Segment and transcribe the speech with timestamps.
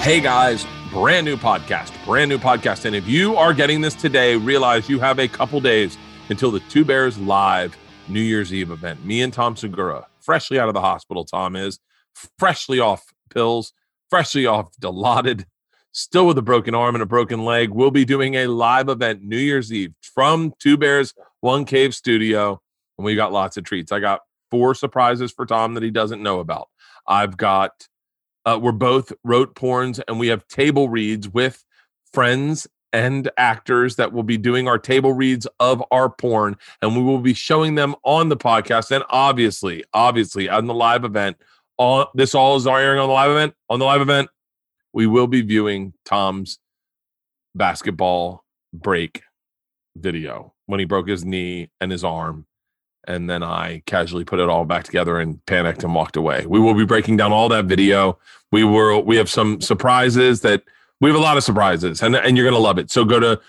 [0.00, 2.86] Hey guys, brand new podcast, brand new podcast.
[2.86, 5.98] And if you are getting this today, realize you have a couple days
[6.30, 7.76] until the Two Bears Live
[8.08, 9.04] New Year's Eve event.
[9.04, 11.80] Me and Tom Segura, freshly out of the hospital, Tom is
[12.38, 13.74] freshly off pills,
[14.08, 15.44] freshly off Dilaudid,
[15.92, 17.68] still with a broken arm and a broken leg.
[17.68, 22.58] We'll be doing a live event New Year's Eve from Two Bears One Cave Studio.
[22.96, 23.92] And we got lots of treats.
[23.92, 26.68] I got four surprises for Tom that he doesn't know about.
[27.06, 27.86] I've got
[28.46, 31.64] uh, we're both wrote porns and we have table reads with
[32.12, 37.02] friends and actors that will be doing our table reads of our porn and we
[37.02, 41.36] will be showing them on the podcast and obviously obviously on the live event
[41.76, 44.28] all this all is airing on the live event on the live event
[44.92, 46.58] we will be viewing tom's
[47.54, 49.22] basketball break
[49.96, 52.44] video when he broke his knee and his arm
[53.04, 56.46] and then I casually put it all back together and panicked and walked away.
[56.46, 58.18] We will be breaking down all that video.
[58.52, 60.62] We were we have some surprises that
[61.00, 62.90] we have a lot of surprises and, and you're gonna love it.
[62.90, 63.40] So go to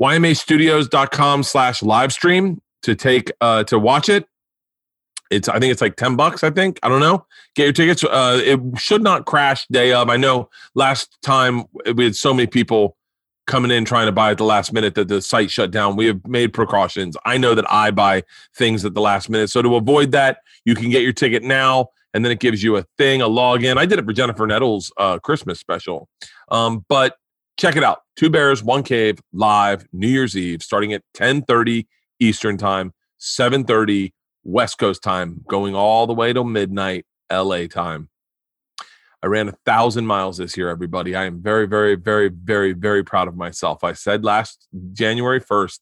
[0.00, 4.26] ymhstudios.com slash live stream to take uh to watch it.
[5.30, 6.78] It's I think it's like 10 bucks, I think.
[6.82, 7.26] I don't know.
[7.54, 8.04] Get your tickets.
[8.04, 10.08] Uh it should not crash day of.
[10.08, 12.96] I know last time we had so many people
[13.50, 15.96] coming in trying to buy at the last minute that the site shut down.
[15.96, 17.16] We have made precautions.
[17.24, 18.22] I know that I buy
[18.54, 19.50] things at the last minute.
[19.50, 22.76] So to avoid that, you can get your ticket now and then it gives you
[22.76, 23.76] a thing, a login.
[23.76, 26.08] I did it for Jennifer Nettles' uh, Christmas special.
[26.48, 27.16] Um, but
[27.58, 28.02] check it out.
[28.16, 31.88] Two Bears, One Cave, live New Year's Eve, starting at 1030
[32.20, 34.14] Eastern time, 730
[34.44, 38.09] West Coast time, going all the way to midnight LA time.
[39.22, 41.14] I ran a thousand miles this year, everybody.
[41.14, 43.84] I am very, very, very, very, very proud of myself.
[43.84, 45.80] I said last January 1st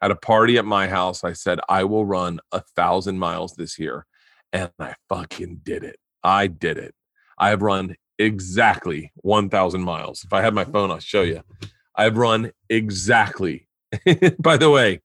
[0.00, 3.78] at a party at my house, I said, I will run a thousand miles this
[3.78, 4.06] year.
[4.52, 5.98] And I fucking did it.
[6.22, 6.94] I did it.
[7.36, 10.24] I have run exactly 1,000 miles.
[10.24, 11.42] If I had my phone, I'll show you.
[11.94, 13.68] I've run exactly.
[14.38, 15.02] By the way,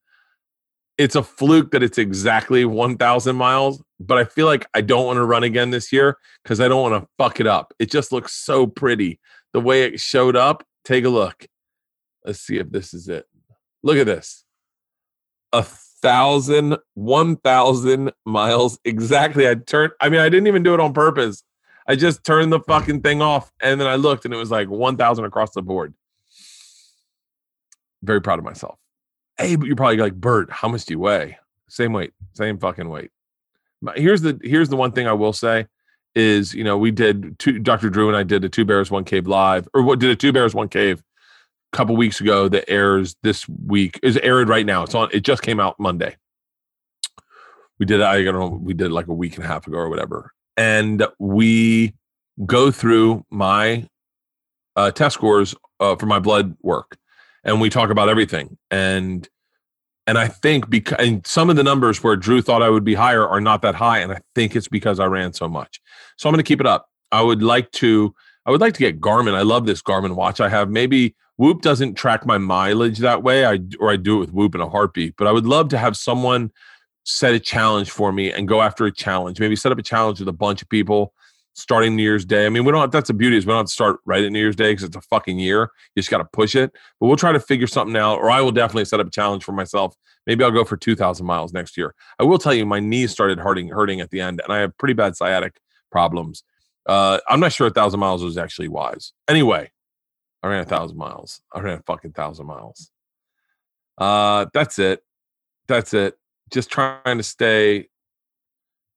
[0.98, 5.18] it's a fluke that it's exactly 1,000 miles, but I feel like I don't want
[5.18, 7.74] to run again this year because I don't want to fuck it up.
[7.80, 9.20] It just looks so pretty.
[9.54, 11.48] The way it showed up, take a look.
[12.26, 13.26] Let's see if this is it.
[13.84, 14.46] Look at this.
[15.52, 19.48] A thousand, one thousand miles exactly.
[19.48, 21.44] I turned, I mean, I didn't even do it on purpose.
[21.88, 24.70] I just turned the fucking thing off and then I looked and it was like
[24.70, 25.94] 1,000 across the board.
[28.02, 28.78] Very proud of myself.
[29.38, 31.38] Hey, but you're probably like, Bert, how much do you weigh?
[31.70, 33.12] Same weight, same fucking weight.
[33.96, 35.68] Here's the here's the one thing I will say
[36.16, 37.90] is you know we did two Dr.
[37.90, 40.32] Drew and I did a two bears one cave live or what did a two
[40.32, 41.04] bears one cave
[41.74, 44.84] a couple weeks ago that airs this week is aired right now.
[44.84, 45.10] It's on.
[45.12, 46.16] It just came out Monday.
[47.80, 49.90] We did I don't know we did like a week and a half ago or
[49.90, 51.94] whatever, and we
[52.46, 53.88] go through my
[54.76, 56.98] uh, test scores uh, for my blood work
[57.44, 58.58] and we talk about everything.
[58.72, 59.28] And
[60.06, 62.96] and I think because and some of the numbers where Drew thought I would be
[62.96, 65.82] higher are not that high, and I think it's because I ran so much.
[66.18, 66.90] So I'm going to keep it up.
[67.12, 68.14] I would like to.
[68.46, 69.36] I would like to get Garmin.
[69.36, 70.70] I love this Garmin watch I have.
[70.70, 73.46] Maybe Whoop doesn't track my mileage that way.
[73.46, 75.16] I or I do it with Whoop in a heartbeat.
[75.18, 76.52] But I would love to have someone
[77.06, 79.40] set a challenge for me and go after a challenge.
[79.40, 81.14] Maybe set up a challenge with a bunch of people
[81.54, 82.46] starting New Year's Day.
[82.46, 82.92] I mean, we don't.
[82.92, 84.84] That's the beauty is we don't have to start right at New Year's Day because
[84.84, 85.70] it's a fucking year.
[85.96, 86.72] You just got to push it.
[87.00, 89.44] But we'll try to figure something out, or I will definitely set up a challenge
[89.44, 89.96] for myself.
[90.26, 91.94] Maybe I'll go for two thousand miles next year.
[92.20, 94.78] I will tell you, my knees started hurting, hurting at the end, and I have
[94.78, 95.60] pretty bad sciatic
[95.92, 96.44] problems.
[96.86, 99.14] Uh, I'm not sure a thousand miles was actually wise.
[99.28, 99.72] Anyway,
[100.42, 101.42] I ran a thousand miles.
[101.54, 102.90] I ran a fucking thousand miles.
[103.98, 105.02] Uh, that's it.
[105.68, 106.16] That's it.
[106.52, 107.88] Just trying to stay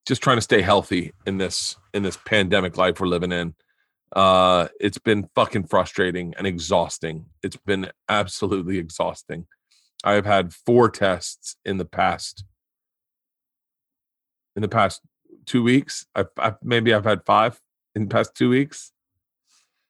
[0.06, 3.54] just trying to stay healthy in this in this pandemic life we're living in.
[4.14, 7.26] Uh, it's been fucking frustrating and exhausting.
[7.42, 9.46] It's been absolutely exhausting.
[10.04, 12.44] I have had four tests in the past
[14.54, 15.02] in the past
[15.44, 16.06] two weeks.
[16.14, 17.60] I've, I've maybe I've had five
[17.94, 18.92] in the past two weeks.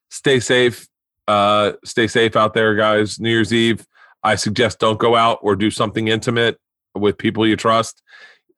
[0.09, 0.87] Stay safe.
[1.27, 3.19] Uh, stay safe out there, guys.
[3.19, 3.85] New Year's Eve.
[4.23, 6.57] I suggest don't go out or do something intimate
[6.95, 8.01] with people you trust.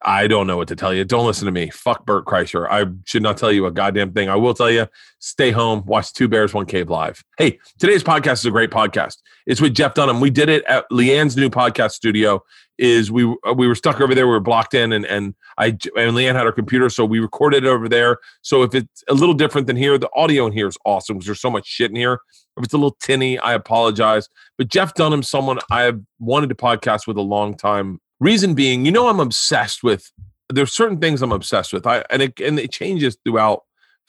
[0.02, 1.04] I don't know what to tell you.
[1.04, 1.70] Don't listen to me.
[1.70, 2.68] Fuck Bert Kreischer.
[2.70, 4.30] I should not tell you a goddamn thing.
[4.30, 4.88] I will tell you,
[5.20, 7.22] stay home, watch Two Bears, One Cave live.
[7.38, 9.18] Hey, today's podcast is a great podcast.
[9.46, 10.22] It's with Jeff Dunham.
[10.22, 12.42] We did it at Leanne's new podcast studio.
[12.78, 14.26] Is we uh, we were stuck over there.
[14.26, 17.66] We were blocked in, and and I and Leanne had her computer, so we recorded
[17.66, 18.20] it over there.
[18.42, 21.26] So if it's a little different than here, the audio in here is awesome because
[21.26, 22.22] there's so much shit in here.
[22.56, 24.30] If it's a little tinny, I apologize.
[24.58, 28.86] But Jeff Dunham, someone I have wanted to podcast with a long time Reason being,
[28.86, 30.12] you know, I'm obsessed with.
[30.52, 31.86] There's certain things I'm obsessed with.
[31.86, 33.64] I and it and it changes throughout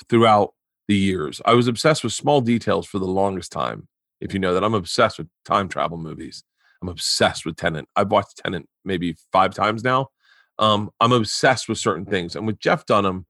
[0.09, 0.55] throughout
[0.89, 1.41] the years.
[1.45, 3.87] I was obsessed with small details for the longest time.
[4.21, 6.43] If you know that, I'm obsessed with time travel movies.
[6.83, 7.87] I'm obsessed with Tenet.
[7.95, 10.09] I've watched Tenet maybe five times now.
[10.59, 13.27] Um, I'm obsessed with certain things, and with Jeff Dunham,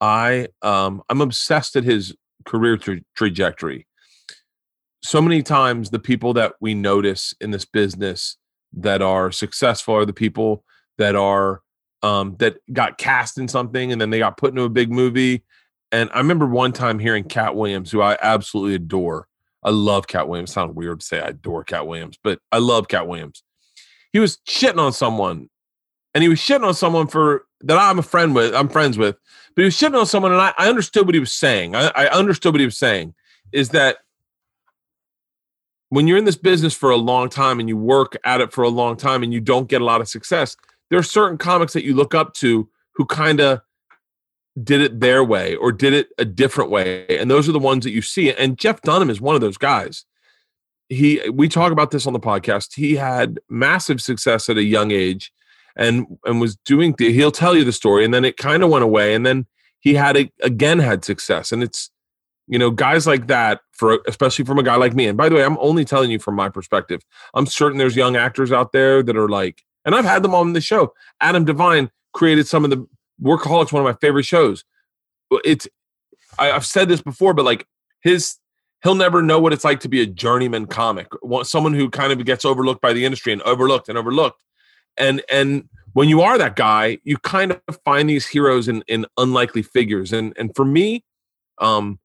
[0.00, 3.86] I um, I'm obsessed at his career tra- trajectory.
[5.02, 8.38] So many times, the people that we notice in this business
[8.76, 10.64] that are successful are the people
[10.98, 11.62] that are
[12.02, 15.42] um, that got cast in something and then they got put into a big movie.
[15.90, 19.28] And I remember one time hearing Katt Williams, who I absolutely adore.
[19.62, 20.52] I love Katt Williams.
[20.52, 23.42] Sounds weird to say I adore Katt Williams, but I love Katt Williams.
[24.12, 25.48] He was shitting on someone,
[26.14, 28.54] and he was shitting on someone for that I'm a friend with.
[28.54, 29.16] I'm friends with,
[29.56, 31.74] but he was shitting on someone, and I, I understood what he was saying.
[31.74, 33.14] I, I understood what he was saying
[33.52, 33.98] is that
[35.90, 38.64] when you're in this business for a long time and you work at it for
[38.64, 40.56] a long time and you don't get a lot of success,
[40.90, 43.60] there are certain comics that you look up to who kind of
[44.62, 47.82] did it their way or did it a different way and those are the ones
[47.82, 50.04] that you see and jeff dunham is one of those guys.
[50.88, 52.74] He we talk about this on the podcast.
[52.76, 55.32] He had massive success at a young age
[55.76, 58.70] and and was doing the, he'll tell you the story and then it kind of
[58.70, 59.46] went away and then
[59.80, 61.90] he had a, again had success and it's
[62.46, 65.34] you know guys like that for especially from a guy like me and by the
[65.34, 67.00] way i'm only telling you from my perspective
[67.34, 70.52] i'm certain there's young actors out there that are like and I've had them on
[70.52, 70.94] the show.
[71.20, 72.86] Adam Devine created some of the
[73.22, 74.64] Workaholics, one of my favorite shows.
[75.44, 75.68] It's
[76.38, 77.66] I, have said this before, but like
[78.02, 78.36] his
[78.82, 81.08] he'll never know what it's like to be a journeyman comic,
[81.42, 84.42] someone who kind of gets overlooked by the industry and overlooked and overlooked.
[84.96, 89.06] And and when you are that guy, you kind of find these heroes in in
[89.16, 90.12] unlikely figures.
[90.12, 91.04] And and for me,
[91.58, 91.98] um,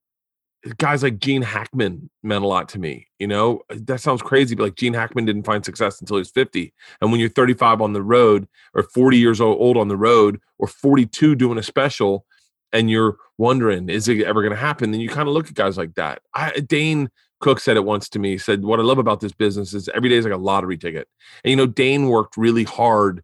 [0.78, 3.08] guys like Gene Hackman meant a lot to me.
[3.18, 6.22] You know, uh, that sounds crazy, but like Gene Hackman didn't find success until he
[6.22, 6.74] was 50.
[7.02, 10.68] And when you're 35 on the road or 40 years old on the road or
[10.68, 12.26] 42 doing a special
[12.72, 14.92] and you're wondering, is it ever going to happen?
[14.92, 16.22] Then you kind of look at guys like that.
[16.34, 17.10] I, uh, Dane
[17.40, 20.10] Cook said it once to me, said, What I love about this business is every
[20.10, 21.08] day is like a lottery ticket.
[21.44, 23.24] And, you know, Dane worked really hard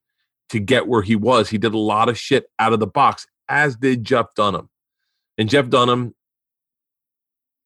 [0.49, 1.49] to get where he was.
[1.49, 4.69] He did a lot of shit out of the box, as did Jeff Dunham.
[5.38, 6.14] And Jeff Dunham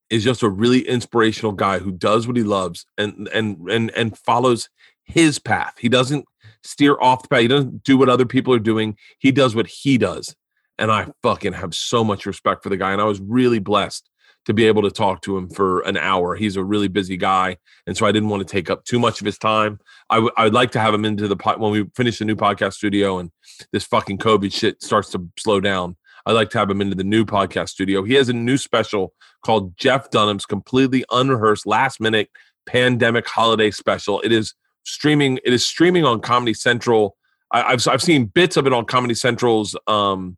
[0.09, 4.17] is just a really inspirational guy who does what he loves and and and and
[4.17, 4.69] follows
[5.03, 5.75] his path.
[5.79, 6.25] He doesn't
[6.63, 7.41] steer off the path.
[7.41, 8.97] He doesn't do what other people are doing.
[9.19, 10.35] He does what he does.
[10.77, 12.93] And I fucking have so much respect for the guy.
[12.93, 14.09] And I was really blessed
[14.45, 16.35] to be able to talk to him for an hour.
[16.35, 19.21] He's a really busy guy, and so I didn't want to take up too much
[19.21, 19.79] of his time.
[20.09, 22.73] I, would like to have him into the pot when we finish the new podcast
[22.73, 23.31] studio and
[23.71, 25.97] this fucking COVID shit starts to slow down.
[26.29, 28.03] I'd like to have him into the new podcast studio.
[28.03, 32.29] He has a new special called Jeff Dunham's completely unrehearsed last minute
[32.67, 34.21] pandemic holiday special.
[34.21, 34.53] It is
[34.83, 35.39] streaming.
[35.43, 37.17] It is streaming on Comedy Central.
[37.51, 40.37] I, have I've seen bits of it on Comedy Central's um,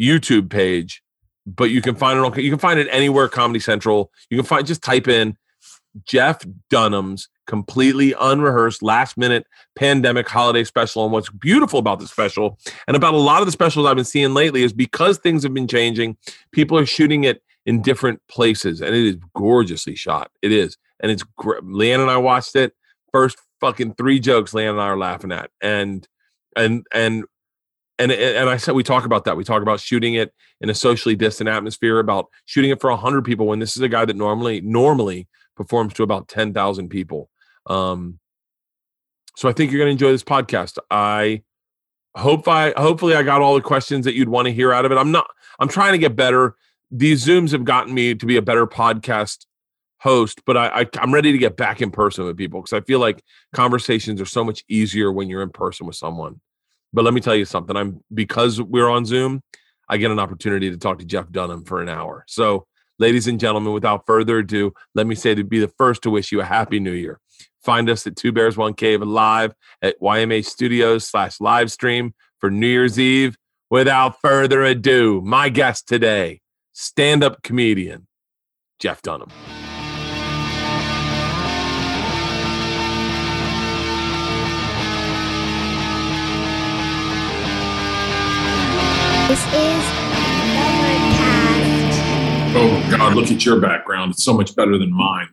[0.00, 1.02] YouTube page,
[1.46, 4.10] but you can find it on you can find it anywhere Comedy Central.
[4.30, 5.36] You can find just type in
[6.04, 11.04] Jeff Dunham's completely unrehearsed last minute pandemic holiday special.
[11.04, 14.04] And what's beautiful about the special and about a lot of the specials I've been
[14.04, 16.16] seeing lately is because things have been changing,
[16.52, 20.30] people are shooting it in different places and it is gorgeously shot.
[20.42, 20.76] It is.
[21.00, 21.62] And it's great.
[21.62, 22.74] Leanne and I watched it.
[23.12, 25.50] First fucking three jokes Leanne and I are laughing at.
[25.60, 26.06] And,
[26.54, 27.24] and, and,
[27.98, 29.36] and and I said we talk about that.
[29.36, 33.24] We talk about shooting it in a socially distant atmosphere, about shooting it for hundred
[33.24, 35.26] people when this is a guy that normally normally
[35.58, 37.28] performs to about ten thousand people.
[37.66, 38.18] Um,
[39.36, 40.78] so I think you're going to enjoy this podcast.
[40.90, 41.42] I
[42.16, 44.92] hope I hopefully I got all the questions that you'd want to hear out of
[44.92, 44.96] it.
[44.96, 45.28] I'm not.
[45.58, 46.56] I'm trying to get better.
[46.90, 49.44] These zooms have gotten me to be a better podcast
[50.00, 52.80] host, but I, I I'm ready to get back in person with people because I
[52.80, 53.22] feel like
[53.52, 56.40] conversations are so much easier when you're in person with someone.
[56.92, 57.76] But let me tell you something.
[57.76, 59.42] I'm because we're on Zoom,
[59.88, 62.24] I get an opportunity to talk to Jeff Dunham for an hour.
[62.28, 62.66] So,
[62.98, 66.32] ladies and gentlemen, without further ado, let me say to be the first to wish
[66.32, 67.20] you a happy new year.
[67.62, 72.50] Find us at Two Bears One Cave live at YMH Studios slash live stream for
[72.50, 73.36] New Year's Eve.
[73.70, 76.40] Without further ado, my guest today,
[76.72, 78.06] stand up comedian
[78.78, 79.28] Jeff Dunham.
[89.28, 89.97] This is
[92.60, 93.14] Oh God!
[93.14, 95.28] Look at your background; it's so much better than mine.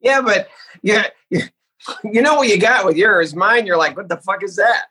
[0.00, 0.48] Yeah, but
[0.82, 3.32] yeah, you know what you got with yours.
[3.32, 4.86] Mine, you're like, what the fuck is that?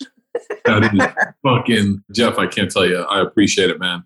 [0.63, 2.38] that is fucking Jeff.
[2.38, 3.00] I can't tell you.
[3.00, 4.06] I appreciate it, man.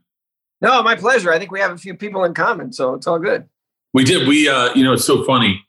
[0.59, 1.31] No, my pleasure.
[1.31, 3.47] I think we have a few people in common, so it's all good.
[3.93, 4.27] We did.
[4.27, 5.63] We, uh, you know, it's so funny.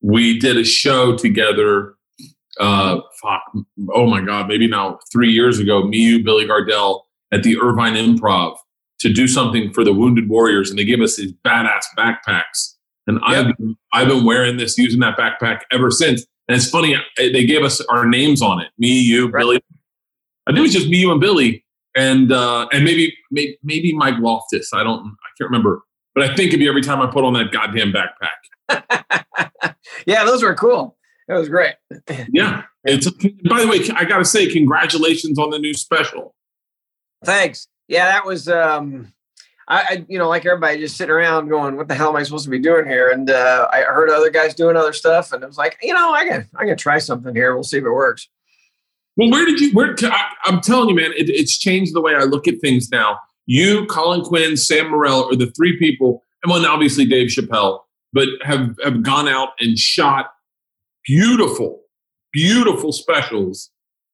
[0.00, 1.96] We did a show together.
[2.58, 3.42] Uh, fuck.
[3.92, 4.48] Oh my God.
[4.48, 5.84] Maybe now three years ago.
[5.84, 7.02] Me, you, Billy Gardell
[7.32, 8.56] at the Irvine Improv
[9.04, 12.74] to do something for the wounded warriors, and they gave us these badass backpacks.
[13.06, 13.46] And yep.
[13.46, 16.24] I've been, I've been wearing this, using that backpack ever since.
[16.48, 18.68] And it's funny, they gave us our names on it.
[18.78, 19.42] Me, you, right.
[19.42, 19.60] Billy.
[20.46, 23.94] I think it was just me, you, and Billy, and uh, and maybe, maybe maybe
[23.94, 24.72] Mike Loftus.
[24.72, 25.82] I don't, I can't remember.
[26.14, 29.74] But I think of you every time I put on that goddamn backpack.
[30.06, 30.96] yeah, those were cool.
[31.28, 31.74] It was great.
[32.32, 32.62] yeah.
[32.84, 36.34] It's by the way, I gotta say, congratulations on the new special.
[37.24, 37.68] Thanks.
[37.88, 39.12] Yeah, that was um
[39.66, 42.22] I, I, you know, like everybody just sitting around going, what the hell am I
[42.22, 43.10] supposed to be doing here?
[43.10, 46.12] And uh, I heard other guys doing other stuff and it was like, you know,
[46.12, 47.54] I can, I can try something here.
[47.54, 48.28] We'll see if it works.
[49.16, 52.14] Well, where did you, where, I, am telling you, man, it, it's changed the way
[52.14, 53.18] I look at things now.
[53.46, 57.80] You, Colin Quinn, Sam Morril are the three people, and one obviously Dave Chappelle,
[58.12, 60.30] but have, have gone out and shot
[61.06, 61.82] beautiful,
[62.32, 63.70] beautiful specials,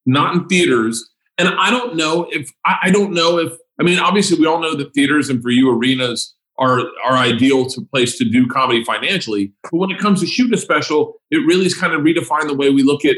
[0.07, 1.09] not in theaters.
[1.41, 4.75] And I don't know if, I, don't know if, I mean, obviously, we all know
[4.77, 9.53] that theaters and for you, arenas are are ideal to place to do comedy financially.
[9.63, 12.55] But when it comes to shooting a special, it really is kind of redefined the
[12.55, 13.17] way we look at.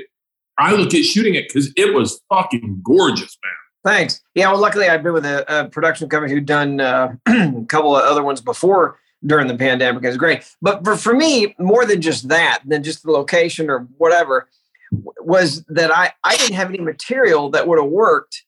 [0.58, 3.52] I look at shooting it because it was fucking gorgeous, man.
[3.92, 4.20] Thanks.
[4.36, 7.96] Yeah, well, luckily I've been with a, a production company who'd done uh, a couple
[7.96, 10.04] of other ones before during the pandemic.
[10.04, 13.88] It's great, but for, for me, more than just that, than just the location or
[13.98, 14.48] whatever,
[15.20, 18.44] was that I I didn't have any material that would have worked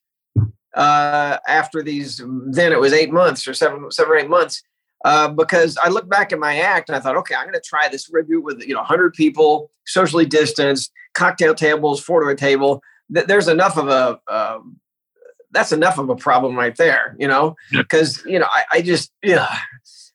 [0.75, 2.21] uh, after these.
[2.47, 4.63] Then it was eight months or seven, seven or eight months.
[5.05, 7.61] Uh, because I looked back at my act and I thought, okay, I'm going to
[7.61, 12.35] try this review with you know 100 people, socially distanced, cocktail tables, four to a
[12.35, 12.83] table.
[13.11, 14.61] There's enough of a uh,
[15.51, 19.13] that's enough of a problem right there, you know, because you know I, I, just
[19.23, 19.59] yeah.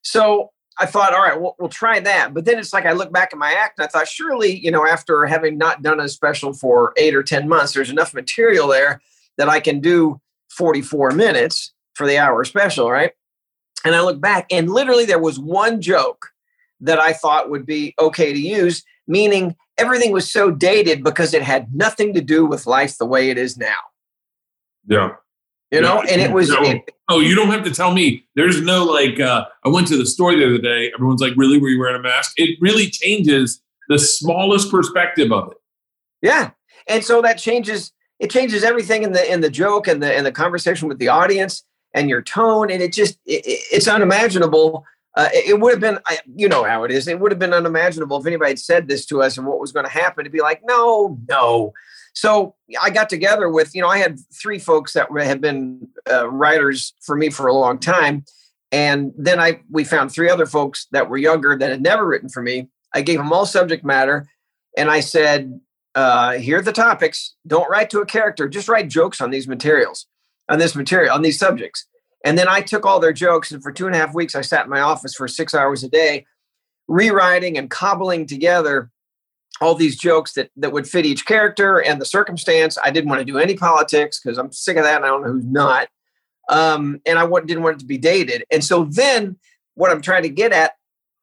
[0.01, 2.33] So I thought, all right, we'll, we'll try that.
[2.33, 4.71] But then it's like I look back at my act and I thought, surely, you
[4.71, 8.67] know, after having not done a special for eight or ten months, there's enough material
[8.67, 9.01] there
[9.37, 10.19] that I can do
[10.51, 13.11] 44 minutes for the hour special, right?
[13.85, 16.27] And I look back and literally there was one joke
[16.81, 21.41] that I thought would be okay to use, meaning everything was so dated because it
[21.41, 23.77] had nothing to do with life the way it is now.
[24.87, 25.15] Yeah.
[25.71, 26.49] You know, and it was.
[26.49, 28.25] it, oh, you don't have to tell me.
[28.35, 29.19] There's no like.
[29.19, 30.91] uh I went to the store the other day.
[30.95, 31.59] Everyone's like, "Really?
[31.59, 35.57] Were you wearing a mask?" It really changes the smallest perspective of it.
[36.21, 36.51] Yeah,
[36.87, 40.23] and so that changes it changes everything in the in the joke and the in
[40.23, 44.85] the conversation with the audience and your tone and it just it, it's unimaginable
[45.15, 45.97] uh, it would have been
[46.35, 49.05] you know how it is it would have been unimaginable if anybody had said this
[49.05, 51.73] to us and what was going to happen to be like no no
[52.13, 56.29] so i got together with you know i had three folks that had been uh,
[56.29, 58.23] writers for me for a long time
[58.71, 62.29] and then i we found three other folks that were younger that had never written
[62.29, 64.27] for me i gave them all subject matter
[64.77, 65.59] and i said
[65.95, 67.35] uh, here are the topics.
[67.47, 68.47] Don't write to a character.
[68.47, 70.05] Just write jokes on these materials,
[70.47, 71.85] on this material, on these subjects.
[72.23, 74.41] And then I took all their jokes, and for two and a half weeks, I
[74.41, 76.25] sat in my office for six hours a day,
[76.87, 78.91] rewriting and cobbling together
[79.61, 82.77] all these jokes that that would fit each character and the circumstance.
[82.83, 85.21] I didn't want to do any politics because I'm sick of that, and I don't
[85.21, 85.87] know who's not.
[86.49, 88.43] Um, and I didn't want it to be dated.
[88.51, 89.37] And so then,
[89.75, 90.73] what I'm trying to get at,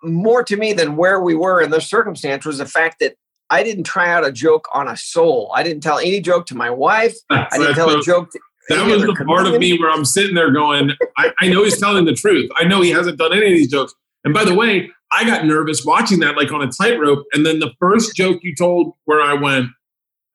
[0.03, 3.17] more to me than where we were in the circumstance, was the fact that
[3.51, 5.51] I didn't try out a joke on a soul.
[5.55, 7.17] I didn't tell any joke to my wife.
[7.31, 8.31] That's, I didn't tell a joke.
[8.33, 9.27] To that was the comedian.
[9.27, 12.51] part of me where I'm sitting there going, I, I know he's telling the truth.
[12.59, 13.95] I know he hasn't done any of these jokes.
[14.27, 17.25] And by the way, I got nervous watching that like on a tightrope.
[17.33, 19.69] And then the first joke you told where I went,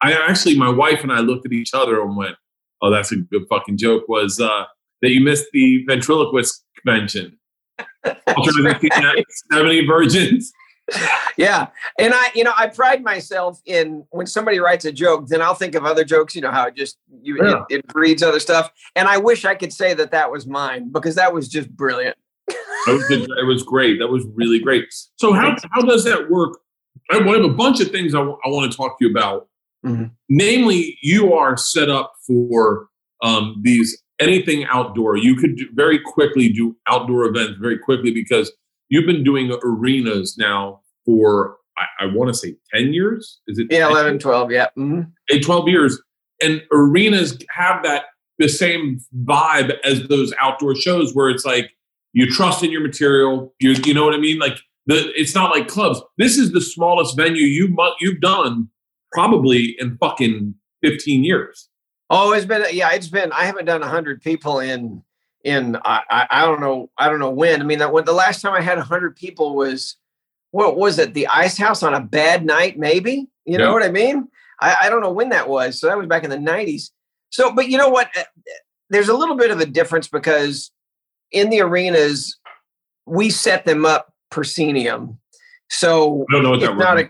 [0.01, 2.35] I actually, my wife and I looked at each other and went,
[2.81, 4.63] oh, that's a good fucking joke was uh,
[5.01, 7.37] that you missed the ventriloquist convention.
[8.27, 10.53] Alternative 70 virgins
[11.37, 11.67] yeah
[11.99, 15.53] and i you know i pride myself in when somebody writes a joke then i'll
[15.53, 17.63] think of other jokes you know how it just you yeah.
[17.69, 20.91] it, it breeds other stuff and i wish i could say that that was mine
[20.91, 22.17] because that was just brilliant
[22.87, 24.85] it was great that was really great
[25.17, 26.59] so how, how does that work
[27.11, 29.47] i have a bunch of things I, w- I want to talk to you about
[29.85, 30.05] mm-hmm.
[30.29, 32.87] namely you are set up for
[33.23, 38.51] um, these anything outdoor you could do, very quickly do outdoor events very quickly because
[38.89, 43.39] you've been doing arenas now for I, I want to say 10 years.
[43.47, 44.67] Is it yeah, 11, 12, yeah.
[44.77, 45.39] Mm-hmm.
[45.39, 46.01] 12 years.
[46.41, 48.05] And arenas have that
[48.39, 51.71] the same vibe as those outdoor shows where it's like
[52.13, 53.53] you trust in your material.
[53.59, 54.39] You you know what I mean?
[54.39, 56.01] Like the it's not like clubs.
[56.17, 58.69] This is the smallest venue you you've done
[59.11, 61.69] probably in fucking 15 years.
[62.09, 65.03] Oh, it's been yeah, it's been I haven't done 100 people in
[65.43, 67.61] in I, I don't know I don't know when.
[67.61, 69.95] I mean that when the last time I had hundred people was
[70.51, 73.89] what was it the Ice House on a bad night maybe you know what I
[73.89, 74.27] mean
[74.59, 76.91] I, I don't know when that was so that was back in the nineties
[77.29, 78.23] so but you know what uh,
[78.89, 80.71] there's a little bit of a difference because
[81.31, 82.37] in the arenas,
[83.05, 85.19] we set them up proscenium.
[85.69, 87.09] So I don't know what that not a,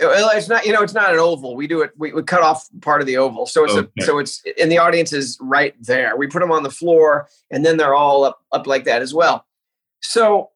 [0.00, 1.56] it's not you know it's not an oval.
[1.56, 1.92] We do it.
[1.96, 3.88] We, we cut off part of the oval, so it's Okay.
[3.98, 6.16] a, so it's and the audience is right there.
[6.16, 9.12] We put them on the floor, and then they're all up up like that as
[9.12, 9.46] well.
[10.02, 10.50] So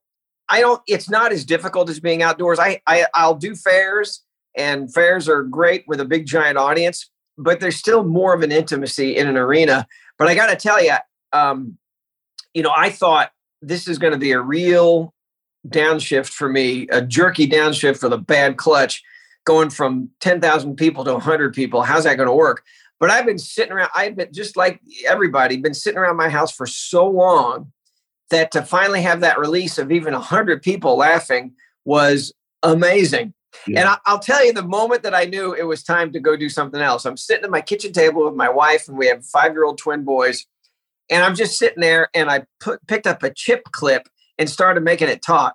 [0.49, 0.83] I don't.
[0.87, 2.59] It's not as difficult as being outdoors.
[2.59, 4.23] I, I I'll do fairs,
[4.57, 8.53] and fairs are great with a big giant audience, but there's still more of an
[8.53, 9.87] intimacy in an arena.
[10.19, 10.95] But I got to tell you,
[11.33, 11.77] um,
[12.55, 13.31] you know, I thought
[13.61, 15.13] this is going to be a real
[15.69, 19.03] downshift for me, a jerky downshift for the bad clutch,
[19.45, 21.83] going from 10,000 people to 100 people.
[21.83, 22.65] How's that going to work?
[23.01, 26.53] But I've been sitting around, I've been just like everybody, been sitting around my house
[26.53, 27.73] for so long
[28.31, 31.53] that to finally have that release of even 100 people laughing
[31.85, 32.33] was
[32.63, 33.35] amazing.
[33.67, 33.81] Yeah.
[33.81, 36.49] And I'll tell you, the moment that I knew it was time to go do
[36.49, 39.53] something else, I'm sitting at my kitchen table with my wife, and we have five
[39.53, 40.47] year old twin boys.
[41.11, 44.09] And I'm just sitting there, and I put, picked up a chip clip
[44.39, 45.55] and started making it talk.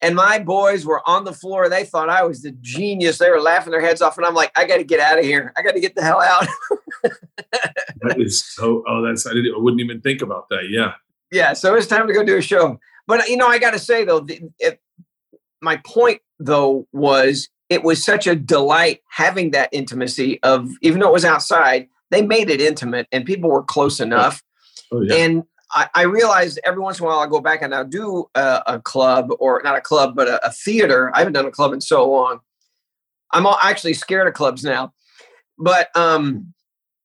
[0.00, 1.68] And my boys were on the floor.
[1.68, 3.18] They thought I was the genius.
[3.18, 4.16] They were laughing their heads off.
[4.16, 5.52] And I'm like, I got to get out of here.
[5.56, 6.46] I got to get the hell out.
[8.02, 8.84] that is so.
[8.86, 9.54] Oh, that's I didn't.
[9.56, 10.68] I wouldn't even think about that.
[10.70, 10.92] Yeah.
[11.32, 11.52] yeah.
[11.52, 12.78] So it's time to go do a show.
[13.08, 14.80] But, you know, I got to say, though, the, it,
[15.60, 21.08] my point, though, was it was such a delight having that intimacy of, even though
[21.08, 24.42] it was outside, they made it intimate and people were close enough.
[24.92, 25.14] Oh yeah.
[25.14, 28.28] And I, I realized every once in a while I'll go back and I'll do
[28.34, 31.10] a, a club or not a club, but a, a theater.
[31.14, 32.40] I haven't done a club in so long.
[33.32, 34.94] I'm all, actually scared of clubs now,
[35.58, 36.54] but um,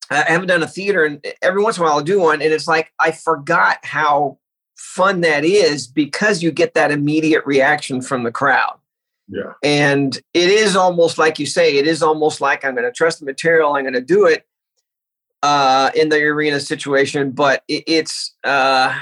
[0.10, 1.04] I haven't done a theater.
[1.04, 2.42] And every once in a while I'll do one.
[2.42, 4.40] And it's like I forgot how
[4.78, 8.78] fun that is because you get that immediate reaction from the crowd.
[9.28, 9.54] yeah.
[9.62, 13.20] And it is almost like you say, it is almost like I'm going to trust
[13.20, 14.46] the material, I'm going to do it
[15.44, 17.32] uh, in the arena situation.
[17.32, 18.98] But it, it's, uh,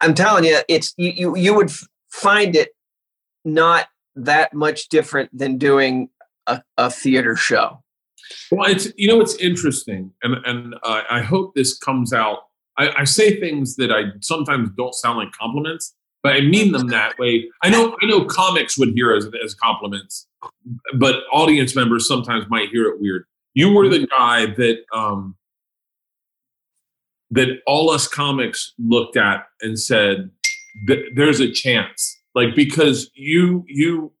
[0.00, 1.70] I'm telling you, it's you, you, you would
[2.10, 2.70] find it
[3.44, 6.08] not that much different than doing
[6.46, 7.82] a, a theater show.
[8.50, 12.38] Well, it's you know it's interesting, and and uh, I hope this comes out.
[12.78, 16.88] I, I say things that I sometimes don't sound like compliments, but I mean them
[16.88, 17.50] that way.
[17.62, 20.26] I know I know comics would hear as as compliments,
[20.96, 23.26] but audience members sometimes might hear it weird.
[23.54, 25.36] You were the guy that um,
[27.30, 30.30] that all us comics looked at and said,
[31.14, 34.12] "There's a chance," like because you you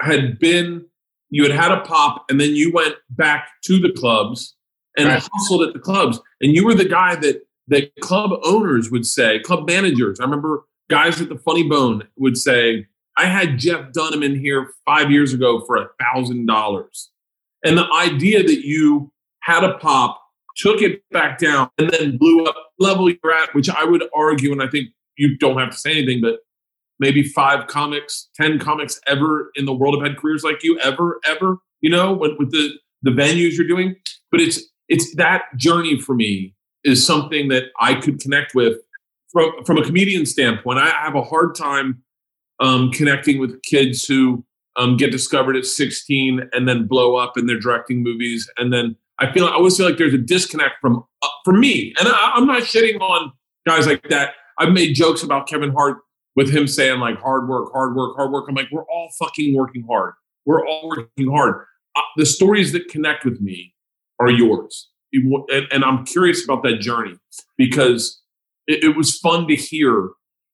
[0.00, 0.86] had been
[1.30, 4.54] you had had a pop and then you went back to the clubs
[4.96, 5.28] and Right.
[5.32, 6.20] hustled at the clubs.
[6.40, 10.20] And you were the guy that that club owners would say club managers.
[10.20, 12.86] I remember guys at the funny bone would say
[13.16, 17.10] i had jeff dunham in here five years ago for a thousand dollars
[17.64, 20.20] and the idea that you had a pop
[20.56, 24.52] took it back down and then blew up level you're at which i would argue
[24.52, 26.38] and i think you don't have to say anything but
[26.98, 31.20] maybe five comics, ten comics ever in the world have had careers like you ever,
[31.26, 31.58] ever.
[31.80, 32.70] You know, with, with the
[33.02, 33.96] the venues you're doing.
[34.30, 38.78] But it's it's that journey for me is something that I could connect with
[39.32, 40.78] from from a comedian standpoint.
[40.78, 42.02] I have a hard time
[42.60, 44.44] um, connecting with kids who
[44.76, 48.96] um, get discovered at 16 and then blow up and they're directing movies and then
[49.20, 52.32] I feel I always feel like there's a disconnect from uh, from me and I,
[52.34, 53.32] I'm not shitting on
[53.66, 54.34] guys like that.
[54.58, 55.98] I've made jokes about Kevin Hart
[56.36, 58.46] with him saying like hard work, hard work, hard work.
[58.48, 60.14] I'm like, we're all fucking working hard.
[60.46, 61.64] We're all working hard.
[61.96, 63.74] Uh, the stories that connect with me
[64.20, 64.90] are yours.
[65.12, 67.16] And, and I'm curious about that journey
[67.56, 68.20] because
[68.66, 70.10] it, it was fun to hear.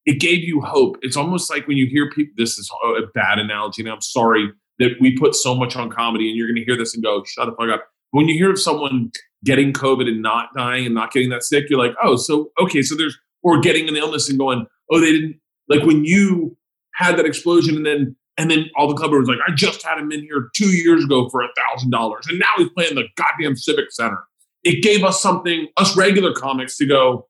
[0.06, 0.96] It gave you hope.
[1.02, 4.50] It's almost like when you hear people, this is a bad analogy, and I'm sorry
[4.78, 7.22] that we put so much on comedy, and you're going to hear this and go,
[7.24, 7.86] shut the fuck up.
[8.12, 9.12] When you hear of someone
[9.44, 12.82] getting COVID and not dying and not getting that sick, you're like, oh, so, okay,
[12.82, 15.36] so there's, or getting an illness and going, oh, they didn't,
[15.68, 16.56] like when you
[16.94, 19.98] had that explosion and then and then all the club was like, I just had
[19.98, 23.04] him in here two years ago for a thousand dollars, and now he's playing the
[23.16, 24.18] goddamn Civic Center.
[24.64, 27.28] It gave us something, us regular comics, to go,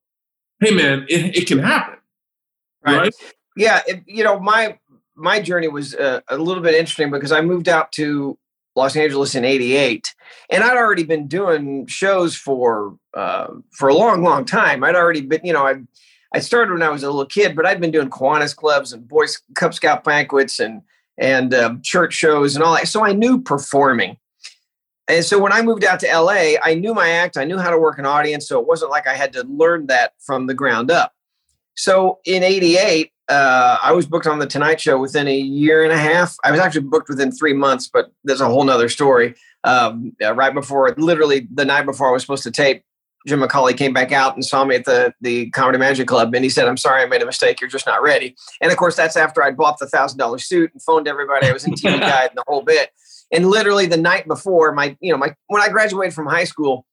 [0.61, 1.96] hey man, it, it can happen,
[2.85, 3.14] right?
[3.57, 4.79] Yeah, it, you know, my
[5.16, 8.38] my journey was uh, a little bit interesting because I moved out to
[8.77, 10.14] Los Angeles in '88,
[10.51, 14.85] and I'd already been doing shows for uh, for a long, long time.
[14.85, 15.77] I'd already been, you know, I
[16.35, 19.07] I started when I was a little kid, but I'd been doing Kiwanis clubs and
[19.07, 20.83] Boys Cub Scout banquets and
[21.19, 22.88] and um, church shows and all that.
[22.88, 24.16] So I knew performing.
[25.07, 27.37] And so when I moved out to LA, I knew my act.
[27.37, 28.49] I knew how to work an audience.
[28.49, 31.12] So it wasn't like I had to learn that from the ground up.
[31.76, 35.92] So in 88, uh, I was booked on the Tonight Show within a year and
[35.92, 36.35] a half.
[36.44, 39.35] I was actually booked within three months, but there's a whole nother story.
[39.62, 42.83] Um, uh, right before, literally the night before I was supposed to tape,
[43.26, 46.42] Jim McCawley came back out and saw me at the the Comedy Magic Club, and
[46.42, 47.61] he said, "I'm sorry, I made a mistake.
[47.61, 50.70] You're just not ready." And of course, that's after I'd bought the thousand dollar suit
[50.72, 52.90] and phoned everybody I was in TV Guide and the whole bit.
[53.30, 56.87] And literally the night before my, you know, my when I graduated from high school,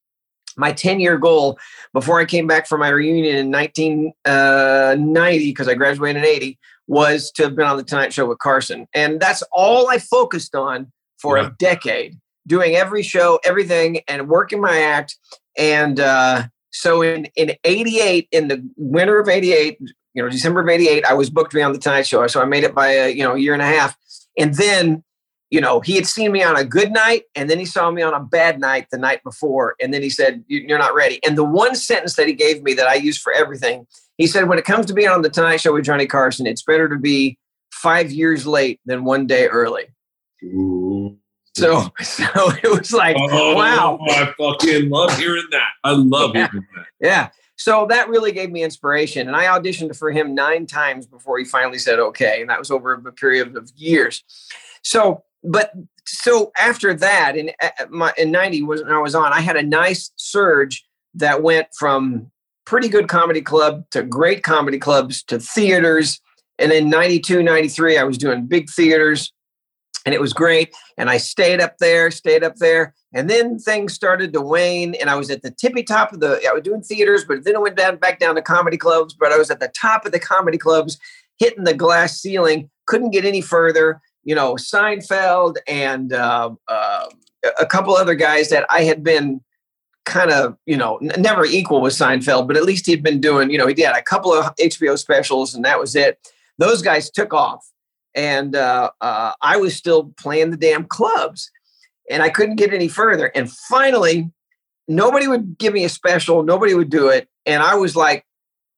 [0.57, 1.57] my 10 year goal
[1.93, 6.59] before I came back for my reunion in 1990, because uh, I graduated in 80,
[6.87, 8.87] was to have been on the Tonight Show with Carson.
[8.93, 11.47] And that's all I focused on for yeah.
[11.47, 15.17] a decade, doing every show, everything, and working my act.
[15.57, 19.77] And uh, so in, in 88, in the winter of 88,
[20.13, 22.25] you know, December of 88, I was booked to be on the Tonight Show.
[22.27, 23.95] So I made it by a, you know, a year and a half.
[24.37, 25.03] And then
[25.49, 28.01] you know, he had seen me on a good night and then he saw me
[28.01, 29.75] on a bad night the night before.
[29.81, 31.19] And then he said, You're not ready.
[31.25, 34.49] And the one sentence that he gave me that I use for everything, he said,
[34.49, 36.97] When it comes to being on the Tonight Show with Johnny Carson, it's better to
[36.97, 37.37] be
[37.71, 39.85] five years late than one day early.
[40.43, 41.17] Ooh.
[41.55, 42.25] So, so
[42.63, 43.99] it was like, oh, wow.
[44.09, 45.69] I fucking love hearing that.
[45.83, 46.49] I love yeah.
[46.51, 46.85] hearing that.
[46.99, 47.29] Yeah.
[47.55, 49.27] So that really gave me inspiration.
[49.27, 52.41] And I auditioned for him nine times before he finally said okay.
[52.41, 54.23] And that was over a period of years.
[54.83, 55.71] So but
[56.05, 57.51] so after that, in
[57.89, 61.67] my in '90 was when I was on, I had a nice surge that went
[61.77, 62.31] from
[62.65, 66.19] pretty good comedy club to great comedy clubs to theaters.
[66.59, 69.31] And in 92, 93, I was doing big theaters
[70.05, 70.73] and it was great.
[70.97, 72.93] And I stayed up there, stayed up there.
[73.13, 74.95] And then things started to wane.
[74.95, 77.55] And I was at the tippy top of the, I was doing theaters, but then
[77.55, 79.13] I went down back down to comedy clubs.
[79.13, 80.97] But I was at the top of the comedy clubs,
[81.39, 87.05] hitting the glass ceiling, couldn't get any further you know Seinfeld and uh, uh,
[87.57, 89.39] a couple other guys that I had been
[90.05, 93.49] kind of you know n- never equal with Seinfeld, but at least he'd been doing
[93.49, 96.19] you know he did a couple of HBO specials and that was it.
[96.57, 97.65] Those guys took off,
[98.15, 101.49] and uh, uh, I was still playing the damn clubs,
[102.11, 103.27] and I couldn't get any further.
[103.33, 104.29] And finally,
[104.89, 108.25] nobody would give me a special, nobody would do it, and I was like,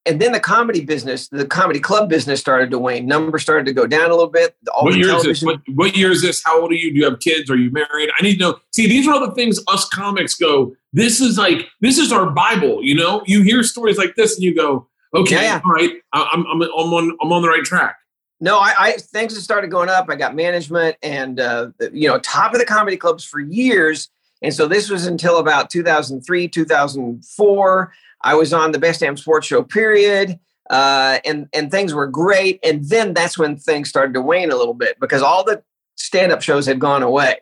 [0.05, 3.05] and then the comedy business, the comedy club business started to wane.
[3.05, 4.55] Numbers started to go down a little bit.
[4.73, 5.43] All what year is this?
[5.43, 6.41] What, what, year is this?
[6.43, 6.93] How old are you?
[6.93, 7.49] Do you have kids?
[7.51, 8.09] Are you married?
[8.17, 8.59] I need to know.
[8.71, 10.75] See, these are all the things us comics go.
[10.93, 12.83] This is like this is our Bible.
[12.83, 15.61] You know, you hear stories like this and you go, okay, yeah, yeah.
[15.63, 17.97] all right, I'm, I'm, I'm on I'm on the right track.
[18.41, 20.07] No, I, I things have started going up.
[20.09, 24.09] I got management and uh, you know top of the comedy clubs for years,
[24.41, 29.47] and so this was until about 2003, 2004 I was on the Best Damn Sports
[29.47, 30.39] Show, period.
[30.69, 32.59] Uh, and and things were great.
[32.63, 35.63] And then that's when things started to wane a little bit because all the
[35.95, 37.39] stand-up shows had gone away,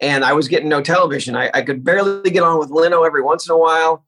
[0.00, 1.36] and I was getting no television.
[1.36, 4.04] I, I could barely get on with Leno every once in a while,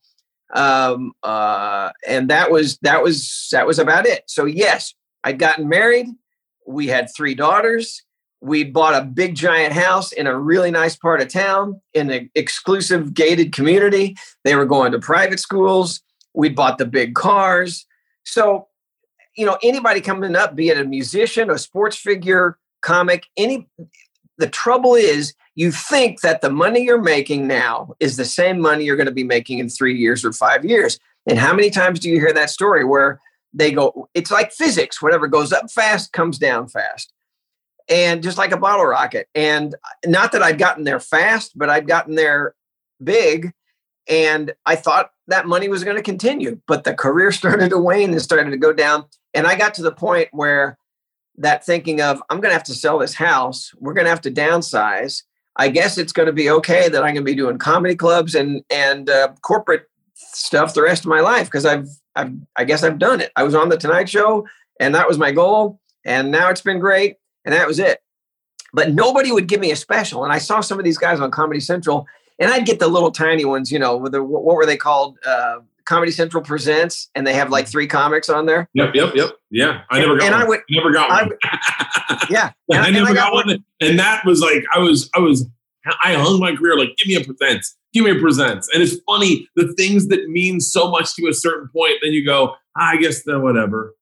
[0.54, 4.24] um, uh, and that was that was that was about it.
[4.26, 4.92] So yes,
[5.22, 6.08] I'd gotten married.
[6.66, 8.02] We had three daughters.
[8.40, 12.30] We bought a big giant house in a really nice part of town in an
[12.34, 14.16] exclusive gated community.
[14.44, 16.00] They were going to private schools.
[16.34, 17.86] We bought the big cars.
[18.24, 18.68] So,
[19.36, 23.68] you know, anybody coming up, be it a musician, a sports figure, comic, any
[24.38, 28.84] the trouble is you think that the money you're making now is the same money
[28.84, 31.00] you're going to be making in three years or five years.
[31.26, 33.20] And how many times do you hear that story where
[33.52, 37.12] they go, it's like physics, whatever goes up fast comes down fast
[37.88, 39.28] and just like a bottle rocket.
[39.34, 39.74] And
[40.04, 42.54] not that I'd gotten there fast, but I'd gotten there
[43.02, 43.52] big.
[44.08, 48.10] And I thought that money was going to continue, but the career started to wane
[48.10, 49.04] and started to go down.
[49.34, 50.78] And I got to the point where
[51.36, 54.22] that thinking of, I'm going to have to sell this house, we're going to have
[54.22, 55.22] to downsize.
[55.56, 58.34] I guess it's going to be okay that I'm going to be doing comedy clubs
[58.34, 62.84] and and uh, corporate stuff the rest of my life because I've I've I guess
[62.84, 63.32] I've done it.
[63.34, 64.46] I was on the Tonight Show
[64.78, 67.16] and that was my goal, and now it's been great
[67.48, 68.02] and that was it.
[68.74, 70.22] But nobody would give me a special.
[70.22, 72.06] And I saw some of these guys on Comedy Central,
[72.38, 75.16] and I'd get the little tiny ones, you know, with the, what were they called?
[75.26, 78.68] Uh, Comedy Central presents, and they have like three comics on there.
[78.74, 79.30] Yep, yep, yep.
[79.50, 80.42] Yeah, I never got and one.
[80.42, 81.38] I would never got one.
[81.42, 83.64] I yeah, and, I never I got, got one.
[83.80, 85.46] And that was like I was I was
[86.04, 88.68] I hung my career like give me a presents, give me a presents.
[88.74, 92.22] And it's funny the things that mean so much to a certain point, then you
[92.22, 93.94] go, ah, I guess then whatever.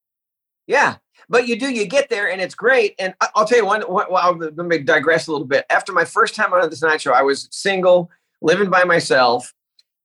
[0.67, 0.97] Yeah,
[1.29, 2.95] but you do, you get there and it's great.
[2.99, 5.67] And I'll tell you one, well, let me digress a little bit.
[5.71, 9.53] After my first time on the Tonight Show, I was single, living by myself.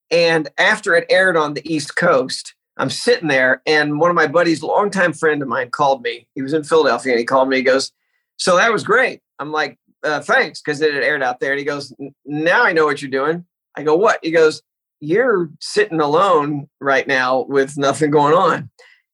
[0.09, 4.27] And after it aired on the East Coast, I'm sitting there and one of my
[4.27, 6.27] buddies, longtime friend of mine, called me.
[6.35, 7.57] He was in Philadelphia and he called me.
[7.57, 7.91] He goes,
[8.37, 9.21] So that was great.
[9.39, 11.51] I'm like, uh, Thanks, because it had aired out there.
[11.51, 11.93] And he goes,
[12.25, 13.45] Now I know what you're doing.
[13.75, 14.19] I go, What?
[14.23, 14.63] He goes,
[14.99, 18.69] You're sitting alone right now with nothing going on.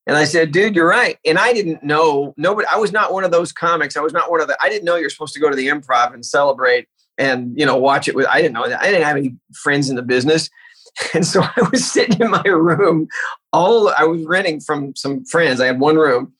[0.08, 1.18] And I said, dude, you're right.
[1.26, 3.94] And I didn't know, nobody, I was not one of those comics.
[3.94, 5.68] I was not one of the, I didn't know you're supposed to go to the
[5.68, 8.80] improv and celebrate and, you know, watch it with, I didn't know that.
[8.80, 10.50] I didn't have any friends in the business.
[11.14, 13.06] And so I was sitting in my room,
[13.52, 15.60] all I was renting from some friends.
[15.60, 16.32] I had one room.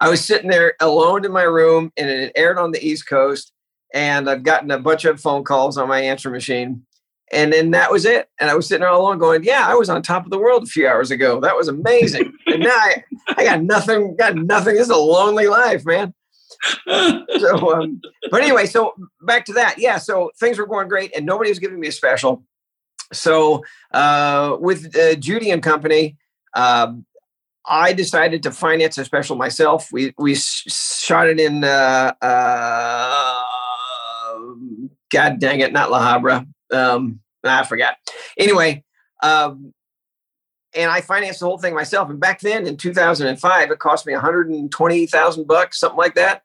[0.00, 3.52] I was sitting there alone in my room, and it aired on the East Coast.
[3.94, 6.84] And I've gotten a bunch of phone calls on my answer machine.
[7.32, 8.28] And then that was it.
[8.38, 10.38] And I was sitting there all alone going, Yeah, I was on top of the
[10.38, 11.40] world a few hours ago.
[11.40, 12.32] That was amazing.
[12.46, 13.04] and now I,
[13.36, 14.74] I got nothing, got nothing.
[14.74, 16.12] This is a lonely life, man.
[16.86, 19.76] so, um, but anyway, so back to that.
[19.78, 22.44] Yeah, so things were going great, and nobody was giving me a special.
[23.12, 26.16] So, uh, with uh, Judy and Company,
[26.54, 27.04] um,
[27.66, 29.88] I decided to finance a special myself.
[29.90, 31.64] We we shot it in.
[31.64, 33.42] Uh, uh,
[35.10, 36.46] God dang it, not La Habra.
[36.72, 37.96] Um, I forgot.
[38.38, 38.84] Anyway,
[39.22, 39.72] um,
[40.74, 42.08] and I financed the whole thing myself.
[42.08, 46.42] And back then, in 2005, it cost me 120,000 bucks, something like that.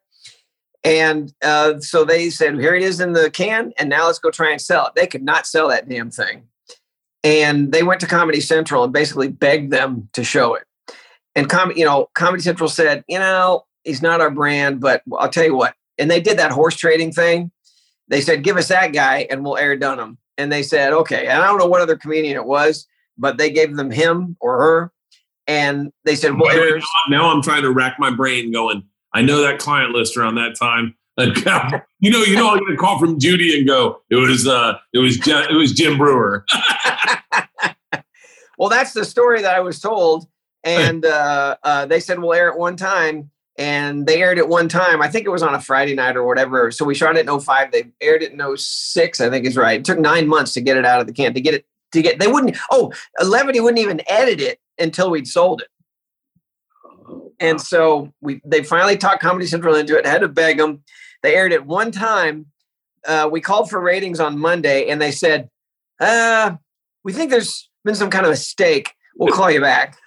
[0.83, 4.31] And uh, so they said, "Here it is in the can, and now let's go
[4.31, 6.43] try and sell it." They could not sell that damn thing,
[7.23, 10.63] and they went to Comedy Central and basically begged them to show it.
[11.35, 15.29] And com- you know, Comedy Central said, "You know, he's not our brand, but I'll
[15.29, 17.51] tell you what." And they did that horse trading thing.
[18.07, 21.41] They said, "Give us that guy, and we'll air Dunham." And they said, "Okay." And
[21.41, 24.91] I don't know what other comedian it was, but they gave them him or her,
[25.47, 29.41] and they said, "Well, now, now I'm trying to rack my brain, going." I know
[29.41, 30.95] that client list around that time.
[31.99, 34.01] you know, you know, I'm going to call from Judy and go.
[34.11, 36.45] It was, uh, it was, it was Jim Breuer.
[38.59, 40.27] well, that's the story that I was told,
[40.63, 44.69] and uh, uh, they said we'll air it one time, and they aired it one
[44.69, 45.01] time.
[45.01, 46.69] I think it was on a Friday night or whatever.
[46.71, 47.71] So we shot it in 05.
[47.71, 49.79] They aired it in 06, I think is right.
[49.79, 52.01] It took nine months to get it out of the can to get it to
[52.01, 52.19] get.
[52.19, 52.57] They wouldn't.
[52.71, 52.93] Oh,
[53.23, 55.69] Levity wouldn't even edit it until we'd sold it.
[57.39, 60.05] And so we they finally talked Comedy Central into it.
[60.05, 60.83] Had to beg them.
[61.23, 62.47] They aired it one time.
[63.07, 65.49] Uh, we called for ratings on Monday, and they said,
[65.99, 66.55] uh,
[67.03, 68.93] "We think there's been some kind of mistake.
[69.15, 69.97] We'll call you back."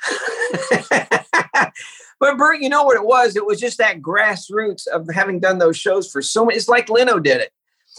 [2.20, 3.34] but Bert, you know what it was?
[3.34, 6.56] It was just that grassroots of having done those shows for so many.
[6.56, 7.50] It's like Leno did it,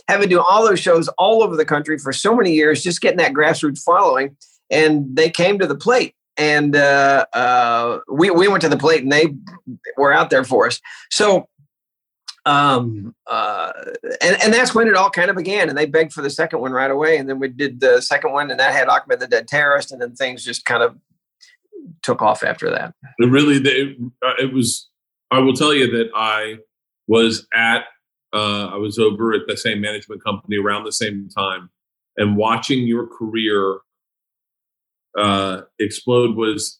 [0.07, 3.01] having to do all those shows all over the country for so many years, just
[3.01, 4.37] getting that grassroots following,
[4.69, 9.03] and they came to the plate and uh, uh, we we went to the plate
[9.03, 9.27] and they
[9.97, 10.79] were out there for us.
[11.09, 11.47] So,
[12.45, 13.71] um, uh,
[14.21, 15.69] and and that's when it all kind of began.
[15.69, 18.31] And they begged for the second one right away, and then we did the second
[18.31, 20.97] one, and that had Ahmed the Dead Terrorist, and then things just kind of
[22.03, 22.93] took off after that.
[23.19, 24.89] It really, it, uh, it was.
[25.29, 26.57] I will tell you that I
[27.07, 27.85] was at.
[28.33, 31.69] Uh, I was over at the same management company around the same time,
[32.17, 33.79] and watching your career
[35.17, 36.79] uh, explode was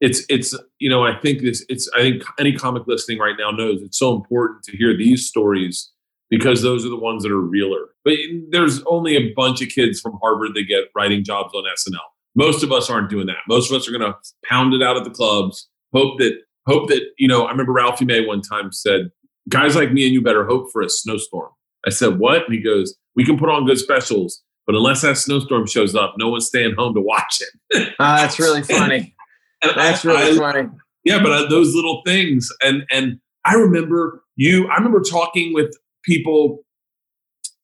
[0.00, 3.50] it's it's you know i think this it's i think any comic listening right now
[3.50, 5.92] knows it's so important to hear these stories
[6.30, 8.14] because those are the ones that are realer but
[8.50, 11.98] there's only a bunch of kids from harvard that get writing jobs on snl
[12.34, 14.16] most of us aren't doing that most of us are going to
[14.48, 16.32] pound it out at the clubs hope that
[16.66, 19.10] hope that you know i remember ralphie may one time said
[19.48, 21.50] guys like me and you better hope for a snowstorm
[21.86, 25.18] i said what and he goes we can put on good specials but unless that
[25.18, 27.92] snowstorm shows up, no one's staying home to watch it.
[27.98, 29.16] uh, that's really funny.
[29.62, 30.68] that's really I, funny.
[31.02, 34.68] Yeah, but uh, those little things, and and I remember you.
[34.68, 36.60] I remember talking with people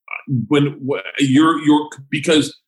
[0.08, 0.84] uh, when
[1.20, 2.60] you're you're because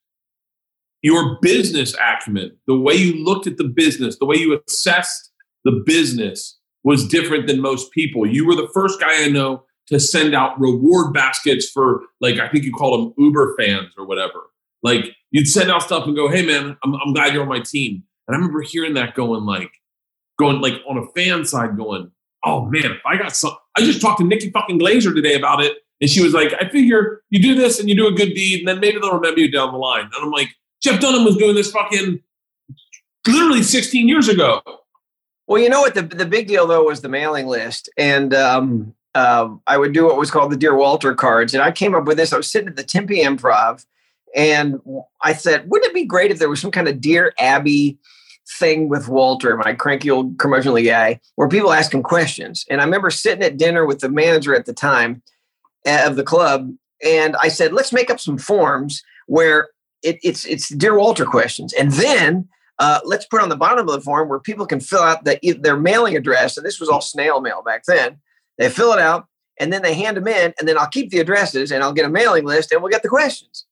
[1.01, 5.31] your business acumen, the way you looked at the business, the way you assessed
[5.63, 8.25] the business was different than most people.
[8.25, 12.47] You were the first guy I know to send out reward baskets for like I
[12.49, 14.49] think you called them Uber fans or whatever.
[14.83, 17.59] Like you'd send out stuff and go, "Hey man, I'm, I'm glad you're on my
[17.59, 19.71] team." And I remember hearing that going like,
[20.37, 22.11] going like on a fan side, going,
[22.45, 25.61] "Oh man, if I got some." I just talked to Nikki fucking Glazer today about
[25.63, 28.33] it, and she was like, "I figure you do this and you do a good
[28.33, 30.49] deed, and then maybe they'll remember you down the line." And I'm like,
[30.81, 32.21] Jeff Dunham was doing this fucking
[33.27, 34.61] literally 16 years ago.
[35.47, 38.93] Well, you know what the the big deal though was the mailing list, and um,
[39.15, 41.53] um, I would do what was called the Dear Walter cards.
[41.53, 42.33] And I came up with this.
[42.33, 43.85] I was sitting at the Tempe Improv
[44.35, 44.79] and
[45.21, 47.97] I said, wouldn't it be great if there was some kind of Dear Abby
[48.57, 52.65] thing with Walter, my cranky old curmudgeonly guy, where people ask him questions.
[52.69, 55.21] And I remember sitting at dinner with the manager at the time
[55.85, 56.71] uh, of the club.
[57.03, 59.69] And I said, let's make up some forms where
[60.03, 61.73] it, it's it's Dear Walter questions.
[61.73, 62.47] And then
[62.79, 65.39] uh, let's put on the bottom of the form where people can fill out the,
[65.59, 66.55] their mailing address.
[66.55, 68.17] And this was all snail mail back then.
[68.57, 69.27] They fill it out
[69.59, 72.05] and then they hand them in, and then I'll keep the addresses and I'll get
[72.05, 73.65] a mailing list and we'll get the questions.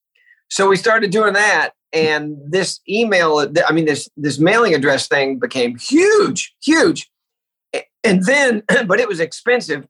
[0.49, 5.39] So we started doing that, and this email, I mean, this this mailing address thing
[5.39, 7.09] became huge, huge.
[8.03, 9.87] And then, but it was expensive.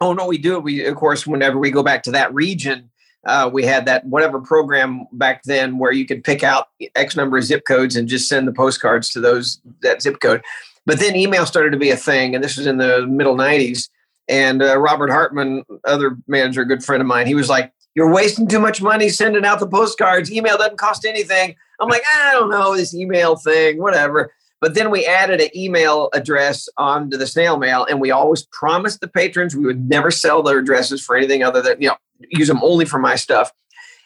[0.00, 0.62] Oh no, we do it.
[0.62, 2.90] We of course, whenever we go back to that region,
[3.24, 7.36] uh, we had that whatever program back then where you could pick out X number
[7.36, 10.42] of zip codes and just send the postcards to those that zip code.
[10.86, 13.88] But then email started to be a thing, and this was in the middle '90s.
[14.28, 18.48] And uh, Robert Hartman, other manager, good friend of mine, he was like, "You're wasting
[18.48, 20.32] too much money sending out the postcards.
[20.32, 24.32] Email doesn't cost anything." I'm like, I don't know this email thing, whatever.
[24.60, 29.00] But then we added an email address onto the snail mail, and we always promised
[29.00, 31.96] the patrons we would never sell their addresses for anything other than you know
[32.30, 33.52] use them only for my stuff.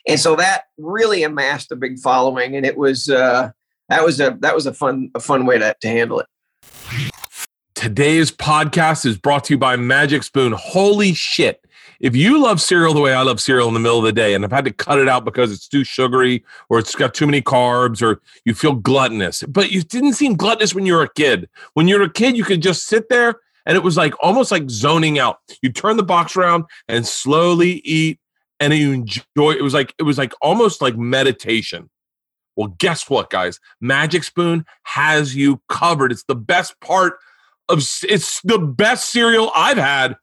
[0.09, 3.51] And so that really amassed a big following, and it was uh,
[3.89, 6.27] that was a that was a fun a fun way to, to handle it.
[7.75, 10.53] Today's podcast is brought to you by Magic Spoon.
[10.53, 11.63] Holy shit.
[12.01, 14.35] If you love cereal the way I love cereal in the middle of the day
[14.35, 17.27] and I've had to cut it out because it's too sugary or it's got too
[17.27, 21.13] many carbs or you feel gluttonous, but you didn't seem gluttonous when you were a
[21.13, 21.49] kid.
[21.75, 24.51] When you were a kid, you could just sit there and it was like almost
[24.51, 25.39] like zoning out.
[25.61, 28.21] You turn the box around and slowly eat
[28.61, 31.91] and you enjoy it was like it was like almost like meditation.
[32.55, 33.61] Well, guess what, guys?
[33.81, 36.11] Magic Spoon has you covered.
[36.11, 37.19] It's the best part
[37.69, 40.17] of it's the best cereal I've had.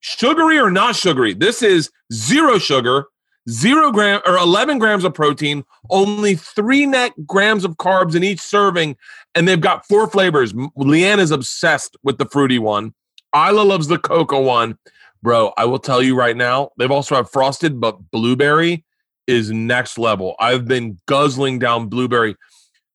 [0.00, 1.34] Sugary or not sugary.
[1.34, 3.04] This is zero sugar,
[3.48, 8.40] zero gram or 11 grams of protein, only three net grams of carbs in each
[8.40, 8.96] serving.
[9.34, 10.52] And they've got four flavors.
[10.52, 12.94] Leanne is obsessed with the fruity one.
[13.34, 14.78] Isla loves the cocoa one.
[15.22, 18.84] Bro, I will tell you right now, they've also have frosted, but blueberry
[19.26, 20.34] is next level.
[20.40, 22.36] I've been guzzling down blueberry.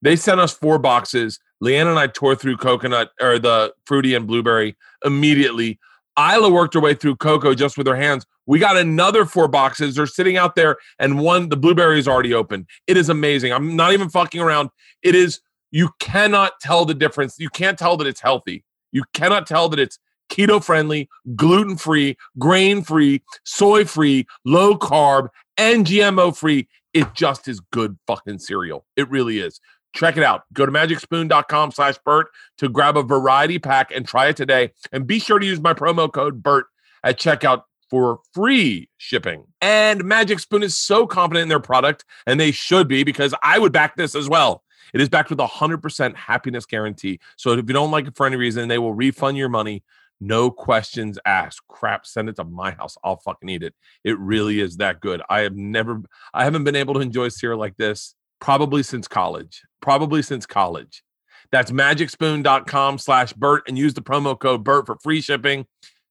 [0.01, 1.39] They sent us four boxes.
[1.63, 5.79] Leanne and I tore through coconut or the fruity and blueberry immediately.
[6.19, 8.25] Isla worked her way through cocoa just with her hands.
[8.45, 9.95] We got another four boxes.
[9.95, 12.65] They're sitting out there, and one, the blueberry is already open.
[12.87, 13.53] It is amazing.
[13.53, 14.69] I'm not even fucking around.
[15.03, 15.41] It is,
[15.71, 17.35] you cannot tell the difference.
[17.39, 18.63] You can't tell that it's healthy.
[18.91, 19.99] You cannot tell that it's
[20.29, 26.67] keto friendly, gluten free, grain free, soy free, low carb, and GMO free.
[26.93, 28.85] It just is good fucking cereal.
[28.95, 29.59] It really is.
[29.93, 30.43] Check it out.
[30.53, 32.27] Go to magicspoon.com slash Bert
[32.57, 34.71] to grab a variety pack and try it today.
[34.91, 36.65] And be sure to use my promo code BERT
[37.03, 39.45] at checkout for free shipping.
[39.61, 43.59] And Magic Spoon is so confident in their product, and they should be because I
[43.59, 44.63] would back this as well.
[44.93, 47.19] It is backed with a 100% happiness guarantee.
[47.35, 49.83] So if you don't like it for any reason, they will refund your money
[50.19, 51.67] no questions asked.
[51.67, 52.97] Crap, send it to my house.
[53.03, 53.73] I'll fucking eat it.
[54.03, 55.21] It really is that good.
[55.29, 56.01] I have never,
[56.33, 59.63] I haven't been able to enjoy cereal like this probably since college.
[59.81, 61.03] Probably since college.
[61.51, 65.65] That's magicspoon.com slash Bert and use the promo code Bert for free shipping.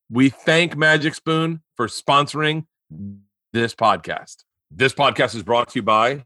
[0.09, 2.65] We thank Magic Spoon for sponsoring
[3.53, 4.45] this podcast.
[4.71, 6.25] This podcast is brought to you by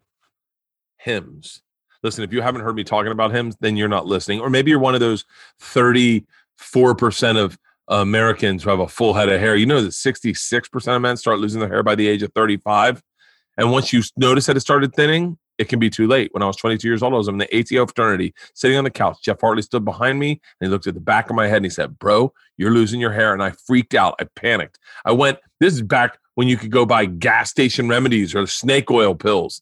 [0.98, 1.62] Hims.
[2.04, 4.40] Listen, if you haven't heard me talking about him, then you're not listening.
[4.40, 5.26] Or maybe you're one of those
[5.62, 9.56] 34% of Americans who have a full head of hair.
[9.56, 13.04] You know that 66% of men start losing their hair by the age of 35.
[13.58, 16.34] And once you notice that it started thinning, it can be too late.
[16.34, 18.90] When I was 22 years old, I was in the ATO fraternity, sitting on the
[18.90, 19.18] couch.
[19.22, 21.66] Jeff Hartley stood behind me and he looked at the back of my head and
[21.66, 23.34] he said, Bro, you're losing your hair.
[23.34, 24.16] And I freaked out.
[24.20, 24.80] I panicked.
[25.06, 28.90] I went, This is back when you could go buy gas station remedies or snake
[28.90, 29.62] oil pills.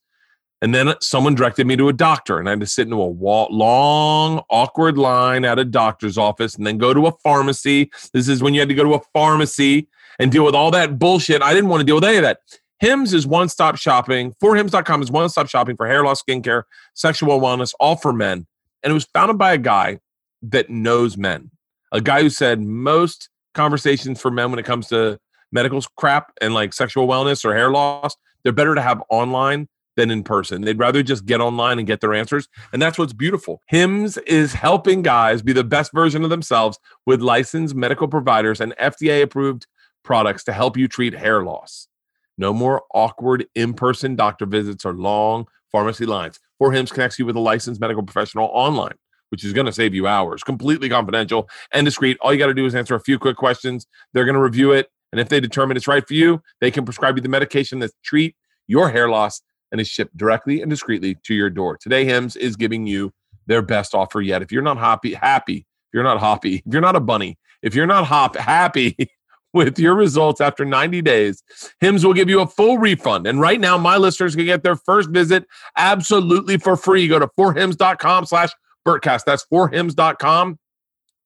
[0.62, 3.08] And then someone directed me to a doctor, and I had to sit into a
[3.08, 7.92] wall, long, awkward line at a doctor's office and then go to a pharmacy.
[8.12, 9.88] This is when you had to go to a pharmacy
[10.20, 11.42] and deal with all that bullshit.
[11.42, 12.40] I didn't want to deal with any of that.
[12.80, 14.34] Hims is one stop shopping.
[14.40, 18.46] for Forhims.com is one stop shopping for hair loss, skincare, sexual wellness, all for men.
[18.84, 20.00] And it was founded by a guy
[20.42, 21.52] that knows men,
[21.92, 25.20] a guy who said most conversations for men when it comes to
[25.52, 29.68] medical crap and like sexual wellness or hair loss, they're better to have online
[30.00, 30.62] than in person.
[30.62, 32.48] They'd rather just get online and get their answers.
[32.72, 33.62] And that's what's beautiful.
[33.68, 38.74] Hims is helping guys be the best version of themselves with licensed medical providers and
[38.78, 39.68] FDA approved
[40.04, 41.90] products to help you treat hair loss.
[42.38, 46.40] No more awkward in person doctor visits or long pharmacy lines.
[46.58, 48.96] For Hims connects you with a licensed medical professional online,
[49.32, 52.18] which is going to save you hours, completely confidential and discreet.
[52.22, 53.86] All you got to do is answer a few quick questions.
[54.14, 54.88] They're going to review it.
[55.12, 57.92] And if they determine it's right for you, they can prescribe you the medication that
[58.04, 58.36] treat
[58.68, 59.42] your hair loss
[59.72, 61.78] and is shipped directly and discreetly to your door.
[61.78, 63.14] Today, Hims is giving you
[63.48, 64.42] their best offer yet.
[64.42, 67.76] If you're not happy, happy, if you're not happy, if you're not a bunny, if
[67.76, 68.96] you're not hop, happy
[69.54, 71.44] with your results after 90 days,
[71.80, 73.28] Hims will give you a full refund.
[73.28, 75.46] And right now, my listeners can get their first visit
[75.76, 77.08] absolutely for free.
[77.08, 78.52] Go to forhims.com slash
[78.88, 79.26] Bertcast.
[79.26, 80.60] That's forhims.com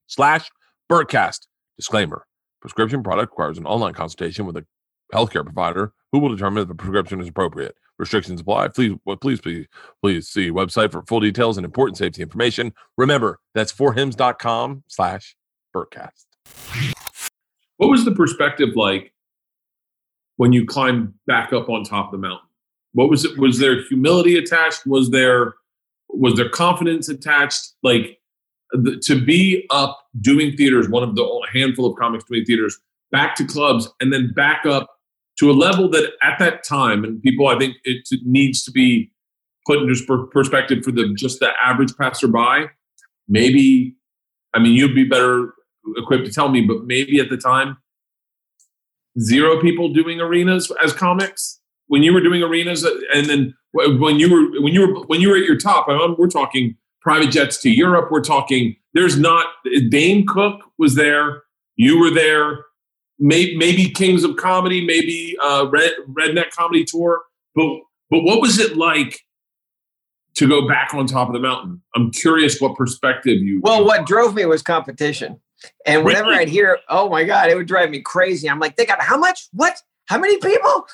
[0.07, 0.49] slash
[0.91, 1.39] Bertcast.
[1.77, 2.25] Disclaimer.
[2.61, 4.65] Prescription product requires an online consultation with a
[5.13, 7.75] healthcare provider who will determine if the prescription is appropriate.
[7.97, 8.69] Restrictions apply.
[8.69, 9.67] Please, please, please,
[10.01, 12.71] please see website for full details and important safety information.
[12.97, 15.35] Remember, that's forhims.com slash
[15.75, 16.25] Bertcast.
[17.77, 19.13] What was the perspective like
[20.37, 22.47] when you climbed back up on top of the mountain?
[22.93, 23.37] What was it?
[23.39, 24.85] Was there humility attached?
[24.85, 25.55] Was there
[26.09, 27.73] was there confidence attached?
[27.81, 28.19] Like
[28.71, 32.77] the, to be up doing theaters, one of the handful of comics doing theaters,
[33.11, 34.91] back to clubs, and then back up
[35.39, 39.11] to a level that at that time, and people, I think it needs to be
[39.65, 42.69] put into perspective for the just the average passerby.
[43.27, 43.95] Maybe,
[44.53, 45.53] I mean, you'd be better
[45.97, 47.77] equipped to tell me, but maybe at the time,
[49.19, 54.31] zero people doing arenas as comics when you were doing arenas, and then when you
[54.31, 55.87] were when you were when you were at your top.
[55.89, 58.09] I mean, we're talking private jets to Europe.
[58.11, 58.75] We're talking.
[58.93, 59.47] There's not
[59.89, 61.43] Dane Cook was there.
[61.75, 62.65] You were there.
[63.23, 64.85] Maybe, maybe Kings of Comedy.
[64.85, 67.21] Maybe uh, Red, Redneck Comedy Tour.
[67.55, 69.21] But but what was it like
[70.35, 71.81] to go back on top of the mountain?
[71.95, 73.61] I'm curious what perspective you.
[73.61, 75.39] Well, what drove me was competition.
[75.85, 76.41] And whenever really?
[76.41, 78.49] I'd hear, oh my God, it would drive me crazy.
[78.49, 79.47] I'm like, they got how much?
[79.53, 79.81] What?
[80.07, 80.87] How many people?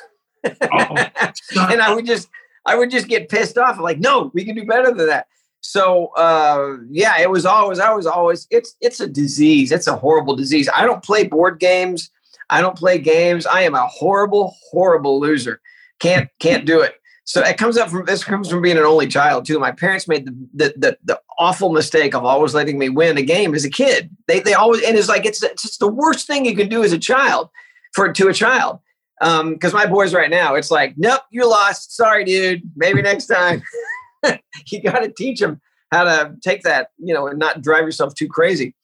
[0.46, 0.52] Oh,
[1.72, 2.30] and I would just,
[2.64, 3.78] I would just get pissed off.
[3.78, 5.26] I'm like, no, we can do better than that.
[5.62, 9.72] So uh, yeah, it was always, I was always, it's, it's a disease.
[9.72, 10.70] It's a horrible disease.
[10.74, 12.12] I don't play board games.
[12.50, 13.46] I don't play games.
[13.46, 15.62] I am a horrible, horrible loser.
[16.00, 16.96] Can't, can't do it.
[17.26, 19.60] So it comes up from this comes from being an only child too.
[19.60, 23.22] My parents made the the, the, the awful mistake of always letting me win a
[23.22, 24.10] game as a kid.
[24.28, 26.84] They they always and it's like it's it's just the worst thing you can do
[26.84, 27.50] as a child
[27.94, 28.80] for to a child.
[29.22, 31.96] Um, because my boys right now, it's like, nope, you lost.
[31.96, 32.64] Sorry, dude.
[32.76, 33.62] Maybe next time.
[34.68, 38.16] you got to teach them how to take that, you know, and not drive yourself
[38.16, 38.76] too crazy.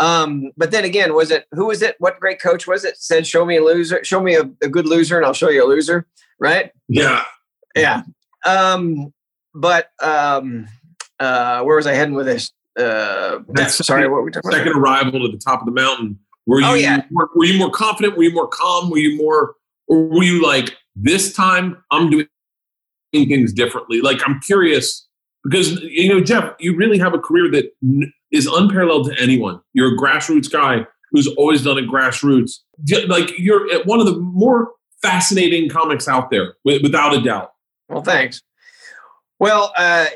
[0.00, 1.94] Um, but then again, was it who was it?
[1.98, 2.96] What great coach was it?
[2.96, 4.02] Said, "Show me a loser.
[4.02, 6.06] Show me a, a good loser, and I'll show you a loser."
[6.38, 6.72] Right?
[6.88, 7.22] Yeah,
[7.76, 8.02] yeah.
[8.46, 9.12] Um,
[9.54, 10.66] but um,
[11.20, 12.50] uh, where was I heading with this?
[12.78, 14.80] Uh, That's sorry, what were we talking second about?
[14.80, 16.18] arrival to the top of the mountain.
[16.46, 16.66] Were oh, you?
[16.66, 17.04] Oh, yeah.
[17.10, 18.16] more, were you more confident?
[18.16, 18.88] Were you more calm?
[18.88, 19.54] Were you more,
[19.86, 21.76] or were you like this time?
[21.90, 22.26] I'm doing
[23.12, 24.00] things differently.
[24.00, 25.06] Like I'm curious
[25.44, 27.70] because you know, Jeff, you really have a career that
[28.32, 29.60] is unparalleled to anyone.
[29.72, 32.58] You're a grassroots guy who's always done it grassroots.
[33.08, 34.72] Like you're one of the more
[35.02, 37.52] fascinating comics out there, without a doubt.
[37.88, 38.42] Well, thanks.
[39.38, 40.06] Well, uh,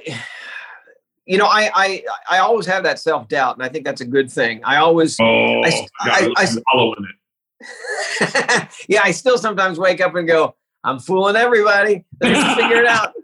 [1.27, 4.07] you know, I, I I always have that self doubt, and I think that's a
[4.07, 4.61] good thing.
[4.65, 5.71] I always, oh, I,
[6.05, 8.69] God, I, I, following it.
[8.89, 10.55] yeah, I still sometimes wake up and go,
[10.85, 12.05] "I'm fooling everybody.
[12.21, 13.15] Let's figure it out."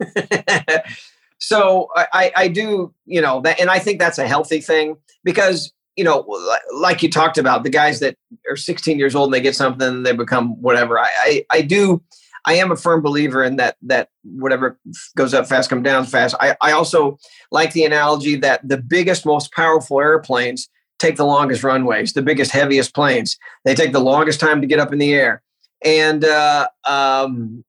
[1.38, 5.72] so I, I do, you know, that, and I think that's a healthy thing because
[5.96, 6.26] you know,
[6.74, 8.16] like you talked about, the guys that
[8.50, 10.98] are 16 years old and they get something, they become whatever.
[10.98, 12.02] I, I, I do
[12.44, 14.78] I am a firm believer in that that whatever
[15.16, 16.34] goes up fast come down fast.
[16.40, 17.18] I, I also
[17.50, 20.68] like the analogy that the biggest, most powerful airplanes
[20.98, 23.38] take the longest runways, the biggest, heaviest planes.
[23.64, 25.42] They take the longest time to get up in the air.
[25.82, 27.64] And uh, um,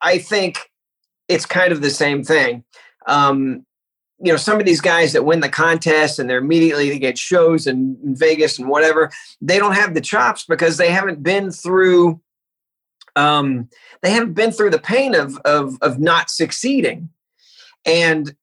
[0.00, 0.70] I think
[1.32, 2.64] it's kind of the same thing.
[3.06, 3.66] Um,
[4.20, 7.18] you know, some of these guys that win the contest and they're immediately to get
[7.18, 9.10] shows in, in Vegas and whatever,
[9.40, 12.20] they don't have the chops because they haven't been through
[13.16, 13.68] um,
[14.02, 17.10] they haven't been through the pain of of of not succeeding,
[17.84, 18.34] and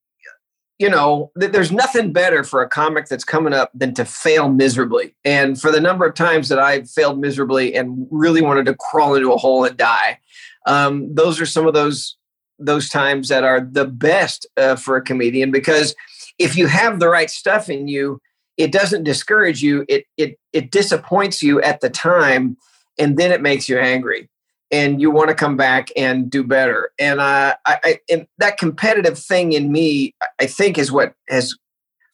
[0.78, 4.50] you know th- there's nothing better for a comic that's coming up than to fail
[4.50, 5.16] miserably.
[5.26, 9.16] And for the number of times that I've failed miserably and really wanted to crawl
[9.16, 10.20] into a hole and die,
[10.66, 12.16] um, those are some of those
[12.60, 15.95] those times that are the best uh, for a comedian because
[16.38, 18.20] if you have the right stuff in you
[18.57, 22.57] it doesn't discourage you it it it disappoints you at the time
[22.97, 24.30] and then it makes you angry
[24.72, 26.91] and you want to come back and do better.
[26.99, 31.55] And uh, I, I and that competitive thing in me, I think, is what has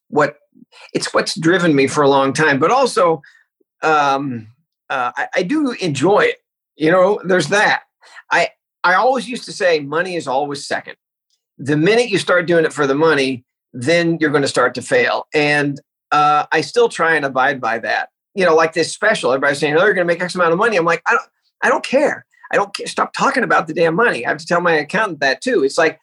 [0.10, 0.38] what
[0.94, 2.60] it's what's driven me for a long time.
[2.60, 3.22] But also,
[3.82, 4.48] um,
[4.90, 6.38] uh, I, I do enjoy it.
[6.76, 7.84] You know, there's that.
[8.32, 8.50] I
[8.86, 10.96] I always used to say money is always second.
[11.58, 14.82] The minute you start doing it for the money, then you're going to start to
[14.82, 15.28] fail.
[15.34, 15.82] And
[16.12, 18.10] uh, I still try and abide by that.
[18.36, 20.60] You know, like this special, everybody's saying, "Oh, you're going to make X amount of
[20.60, 21.30] money." I'm like, I don't,
[21.64, 22.26] I don't care.
[22.52, 24.26] I don't stop talking about the damn money.
[24.26, 25.64] I have to tell my accountant that too.
[25.64, 26.00] It's like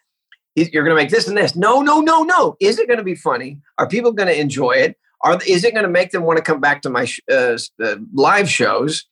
[0.56, 1.54] you're going to make this and this.
[1.54, 2.56] No, no, no, no.
[2.58, 3.60] Is it going to be funny?
[3.78, 4.96] Are people going to enjoy it?
[5.22, 7.96] Are is it going to make them want to come back to my uh, uh,
[8.12, 9.06] live shows?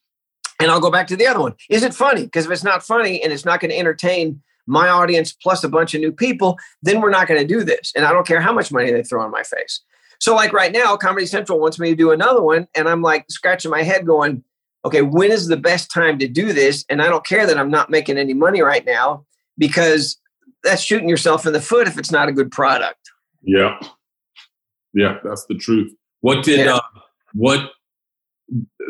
[0.60, 1.54] And I'll go back to the other one.
[1.68, 2.24] Is it funny?
[2.24, 5.68] Because if it's not funny and it's not going to entertain my audience plus a
[5.68, 7.92] bunch of new people, then we're not going to do this.
[7.96, 9.80] And I don't care how much money they throw on my face.
[10.20, 13.24] So, like right now, Comedy Central wants me to do another one, and I'm like
[13.30, 14.44] scratching my head, going,
[14.84, 16.84] okay, when is the best time to do this?
[16.90, 19.24] And I don't care that I'm not making any money right now
[19.56, 20.18] because
[20.62, 23.10] that's shooting yourself in the foot if it's not a good product.
[23.42, 23.78] Yeah.
[24.92, 25.92] Yeah, that's the truth.
[26.20, 26.76] What did yeah.
[26.76, 26.80] uh,
[27.32, 27.70] what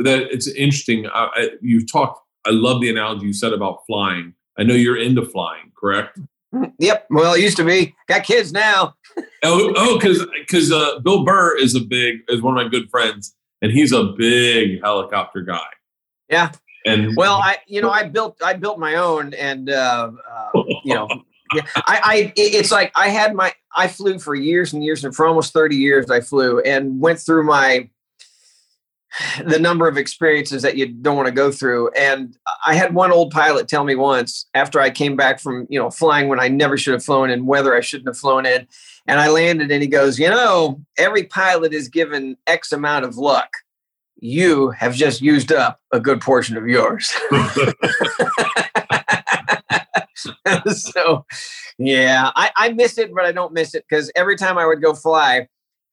[0.05, 1.07] that it's interesting.
[1.13, 2.21] I, you've talked.
[2.47, 4.35] I love the analogy you said about flying.
[4.59, 6.19] I know you're into flying, correct?
[6.79, 7.07] Yep.
[7.11, 7.95] Well, it used to be.
[8.09, 8.95] Got kids now.
[9.45, 12.91] oh, oh, because because uh, Bill Burr is a big is one of my good
[12.91, 15.67] friends, and he's a big helicopter guy.
[16.29, 16.53] Yeah.
[16.87, 20.95] And well, I you know I built I built my own, and uh, uh, you
[20.95, 21.09] know,
[21.55, 25.15] yeah, I, I it's like I had my I flew for years and years and
[25.15, 27.89] for almost thirty years I flew and went through my
[29.45, 31.91] the number of experiences that you don't want to go through.
[31.91, 32.37] And
[32.67, 35.91] I had one old pilot tell me once after I came back from, you know,
[35.91, 38.67] flying when I never should have flown in weather I shouldn't have flown in.
[39.07, 43.17] And I landed and he goes, you know, every pilot is given X amount of
[43.17, 43.51] luck.
[44.23, 47.11] You have just used up a good portion of yours.
[50.73, 51.25] so
[51.79, 54.83] yeah, I, I miss it, but I don't miss it because every time I would
[54.83, 55.49] go fly,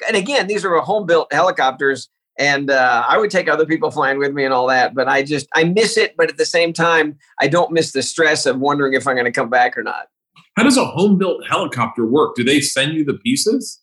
[0.08, 4.20] and again, these are home built helicopters and uh, I would take other people flying
[4.20, 4.94] with me and all that.
[4.94, 8.04] But I just I miss it, but at the same time, I don't miss the
[8.04, 10.08] stress of wondering if I'm going to come back or not.
[10.56, 12.36] How does a home built helicopter work?
[12.36, 13.82] Do they send you the pieces?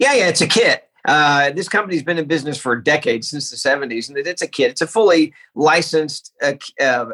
[0.00, 0.88] Yeah, yeah, it's a kit.
[1.06, 4.70] Uh, this company's been in business for decades, since the 70s, and it's a kit.
[4.70, 7.06] It's a fully licensed uh, uh,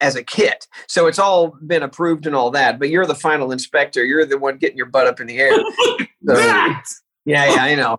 [0.00, 0.66] as a kit.
[0.88, 4.04] So it's all been approved and all that, but you're the final inspector.
[4.04, 5.52] You're the one getting your butt up in the air.
[6.28, 6.82] So, yeah,
[7.24, 7.96] yeah, I know.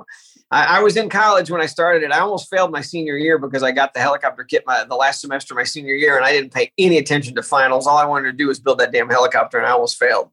[0.52, 2.12] I, I, was in college when I started it.
[2.12, 5.22] I almost failed my senior year because I got the helicopter kit my the last
[5.22, 7.88] semester of my senior year, and I didn't pay any attention to finals.
[7.88, 10.30] All I wanted to do was build that damn helicopter, and I almost failed.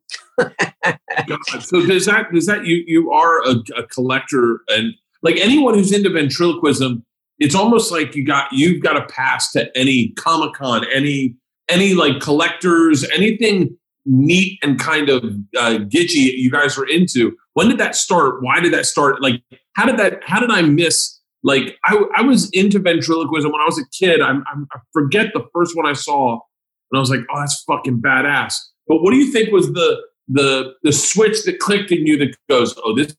[1.60, 5.92] so does that does that you you are a, a collector and like anyone who's
[5.92, 7.04] into ventriloquism,
[7.38, 11.36] it's almost like you got you've got a pass to any Comic Con, any
[11.68, 15.22] any like collectors, anything neat and kind of
[15.56, 17.36] uh, gitchy you guys are into.
[17.59, 18.42] When did that start?
[18.42, 19.20] Why did that start?
[19.20, 19.42] Like
[19.78, 23.64] how did that how did i miss like i, I was into ventriloquism when i
[23.64, 27.11] was a kid I'm, I'm, i forget the first one i saw and i was
[27.11, 28.54] like oh that's fucking badass
[28.88, 32.36] but what do you think was the the the switch that clicked in you that
[32.50, 33.16] goes oh this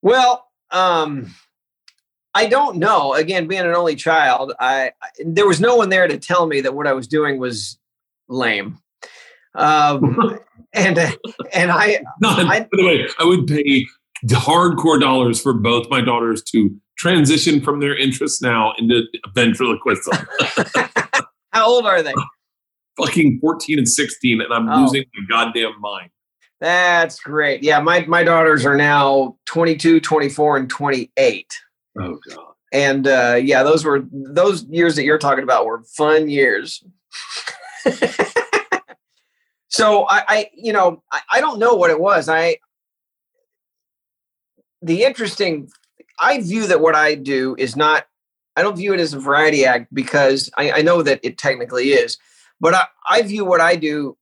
[0.00, 1.34] well um
[2.32, 3.14] I don't know.
[3.14, 6.60] Again, being an only child, I, I, there was no one there to tell me
[6.60, 7.76] that what I was doing was
[8.28, 8.78] lame.
[9.54, 10.38] Um,
[10.72, 10.98] and
[11.52, 13.86] and I, Not, I, by the way, I would pay
[14.26, 19.02] hardcore dollars for both my daughters to transition from their interests now into
[19.34, 20.12] ventriloquism.
[21.52, 22.12] How old are they?
[22.98, 24.82] Fucking 14 and 16, and I'm oh.
[24.82, 26.10] losing my goddamn mind.
[26.60, 27.62] That's great.
[27.62, 31.58] Yeah, my, my daughters are now 22, 24, and 28.
[31.98, 32.44] Oh, God.
[32.72, 36.84] And uh, yeah, those were those years that you're talking about were fun years.
[39.70, 42.28] So I, I you know, I, I don't know what it was.
[42.28, 42.58] I
[44.82, 45.70] the interesting
[46.18, 48.06] I view that what I do is not
[48.56, 51.90] I don't view it as a variety act because I, I know that it technically
[51.90, 52.18] is,
[52.60, 54.18] but I, I view what I do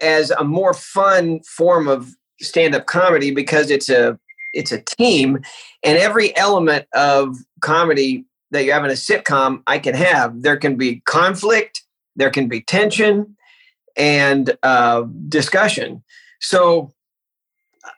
[0.00, 4.18] as a more fun form of stand-up comedy because it's a
[4.54, 5.40] it's a team
[5.84, 10.42] and every element of comedy that you have in a sitcom I can have.
[10.42, 11.82] There can be conflict,
[12.16, 13.36] there can be tension,
[13.96, 16.02] and uh, discussion.
[16.40, 16.92] So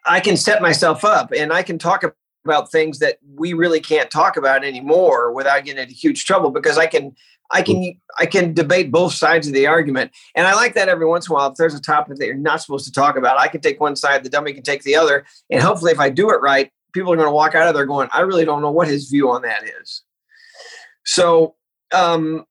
[0.06, 2.04] I can set myself up and I can talk
[2.44, 6.76] about things that we really can't talk about anymore without getting into huge trouble because
[6.78, 7.14] I can
[7.50, 10.12] I can I can debate both sides of the argument.
[10.34, 11.50] And I like that every once in a while.
[11.50, 13.96] If there's a topic that you're not supposed to talk about, I can take one
[13.96, 15.24] side, the dummy can take the other.
[15.50, 17.86] And hopefully if I do it right, people are going to walk out of there
[17.86, 20.02] going, I really don't know what his view on that is.
[21.04, 21.54] So
[21.92, 22.44] um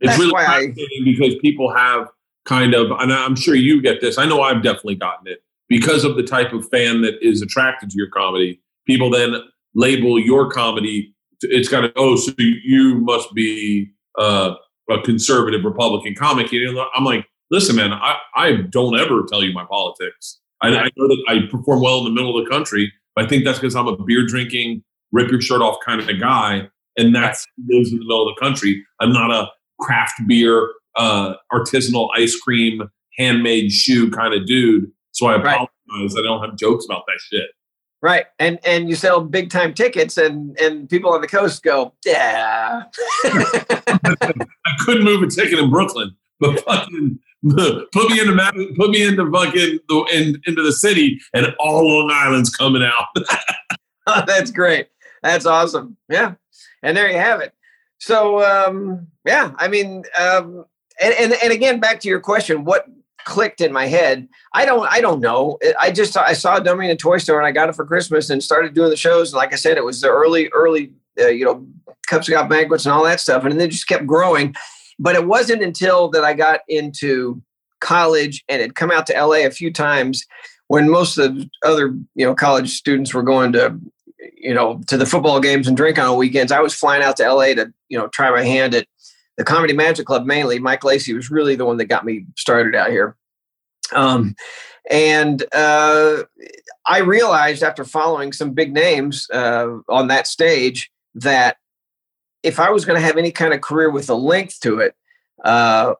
[0.00, 2.08] it's really fascinating I, because people have
[2.48, 4.16] kind of, and I'm sure you get this.
[4.16, 7.90] I know I've definitely gotten it because of the type of fan that is attracted
[7.90, 8.60] to your comedy.
[8.86, 9.34] People then
[9.74, 11.14] label your comedy.
[11.42, 14.54] It's kind of oh, so you must be uh,
[14.90, 16.50] a conservative Republican comic.
[16.50, 20.40] You know, I'm like, listen, man, I, I don't ever tell you my politics.
[20.62, 23.28] I, I know that I perform well in the middle of the country, but I
[23.28, 24.82] think that's because I'm a beer drinking,
[25.12, 28.34] rip your shirt off kind of a guy, and that's lives in the middle of
[28.34, 28.84] the country.
[29.00, 34.90] I'm not a craft beer uh, artisanal ice cream, handmade shoe kind of dude.
[35.12, 35.68] So I apologize.
[35.88, 36.10] Right.
[36.18, 37.46] I don't have jokes about that shit.
[38.00, 41.94] Right, and and you sell big time tickets, and and people on the coast go,
[42.06, 42.84] yeah.
[43.24, 44.34] I
[44.84, 49.28] couldn't move a ticket in Brooklyn, but fucking put me in the put me into
[49.28, 53.08] fucking the, in, into the city, and all Long Island's coming out.
[54.06, 54.88] oh, that's great.
[55.24, 55.96] That's awesome.
[56.08, 56.34] Yeah,
[56.84, 57.52] and there you have it.
[57.98, 60.66] So um, yeah, I mean, um,
[61.00, 62.86] and, and and again, back to your question, what
[63.28, 64.26] clicked in my head.
[64.54, 65.58] I don't I don't know.
[65.78, 67.84] I just I saw a dummy in a toy store and I got it for
[67.84, 69.32] Christmas and started doing the shows.
[69.32, 71.66] And like I said, it was the early early uh, you know
[72.08, 74.54] Cub Scout banquets and all that stuff, and then it just kept growing.
[74.98, 77.42] But it wasn't until that I got into
[77.80, 80.24] college and had come out to LA a few times
[80.68, 83.78] when most of the other you know college students were going to
[84.36, 86.50] you know to the football games and drink on the weekends.
[86.50, 88.86] I was flying out to LA to you know try my hand at
[89.38, 90.58] the Comedy Magic Club mainly.
[90.58, 93.16] Mike Lacey was really the one that got me started out here.
[93.94, 94.34] Um,
[94.90, 96.24] and uh,
[96.86, 101.56] I realized after following some big names uh, on that stage that
[102.42, 104.94] if I was going to have any kind of career with a length to it,
[105.44, 105.94] uh,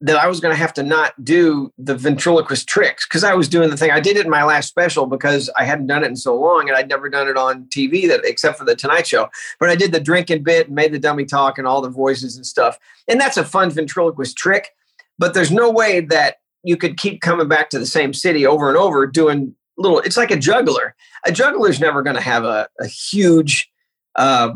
[0.00, 3.48] that I was going to have to not do the ventriloquist tricks because I was
[3.48, 3.90] doing the thing.
[3.90, 6.68] I did it in my last special because I hadn't done it in so long
[6.68, 9.28] and I'd never done it on TV that except for the Tonight Show.
[9.58, 12.36] But I did the drinking bit and made the dummy talk and all the voices
[12.36, 12.78] and stuff.
[13.08, 14.70] And that's a fun ventriloquist trick.
[15.18, 18.68] But there's no way that you could keep coming back to the same city over
[18.68, 19.98] and over doing little.
[19.98, 20.94] It's like a juggler.
[21.26, 23.68] A juggler's never going to have a, a huge
[24.14, 24.52] uh,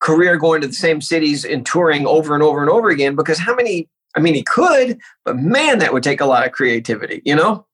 [0.00, 3.38] career going to the same cities and touring over and over and over again because
[3.38, 7.22] how many I mean, he could, but man, that would take a lot of creativity,
[7.24, 7.66] you know?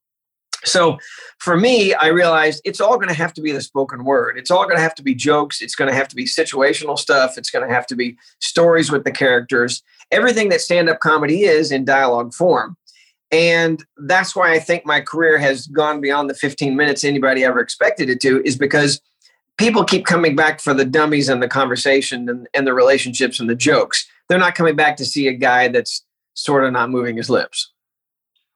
[0.64, 0.99] So
[1.38, 4.38] for me, I realized it's all going to have to be the spoken word.
[4.38, 5.61] It's all going to have to be jokes.
[5.61, 7.36] It's going to have to be situational stuff.
[7.36, 9.82] It's going to have to be stories with the characters.
[10.11, 12.76] Everything that stand up comedy is in dialogue form.
[13.32, 17.61] And that's why I think my career has gone beyond the 15 minutes anybody ever
[17.61, 19.01] expected it to, is because
[19.57, 23.49] people keep coming back for the dummies and the conversation and, and the relationships and
[23.49, 24.07] the jokes.
[24.28, 26.05] They're not coming back to see a guy that's
[26.35, 27.72] sort of not moving his lips.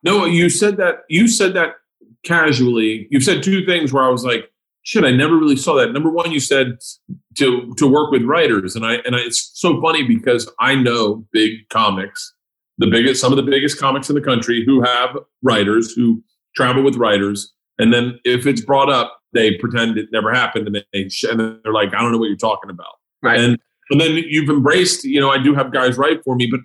[0.02, 1.76] No, you said that you said that
[2.24, 3.08] casually.
[3.10, 4.50] You've said two things where I was like,
[4.82, 5.92] shit, I never really saw that.
[5.92, 6.78] Number one, you said
[7.38, 11.26] to to work with writers, and I and I, it's so funny because I know
[11.32, 12.34] big comics,
[12.78, 16.22] the biggest, some of the biggest comics in the country who have writers who
[16.54, 20.76] travel with writers, and then if it's brought up, they pretend it never happened, and
[20.76, 23.40] they and they're like, I don't know what you're talking about, right?
[23.40, 23.58] And
[23.90, 26.60] and then you've embraced, you know, I do have guys write for me, but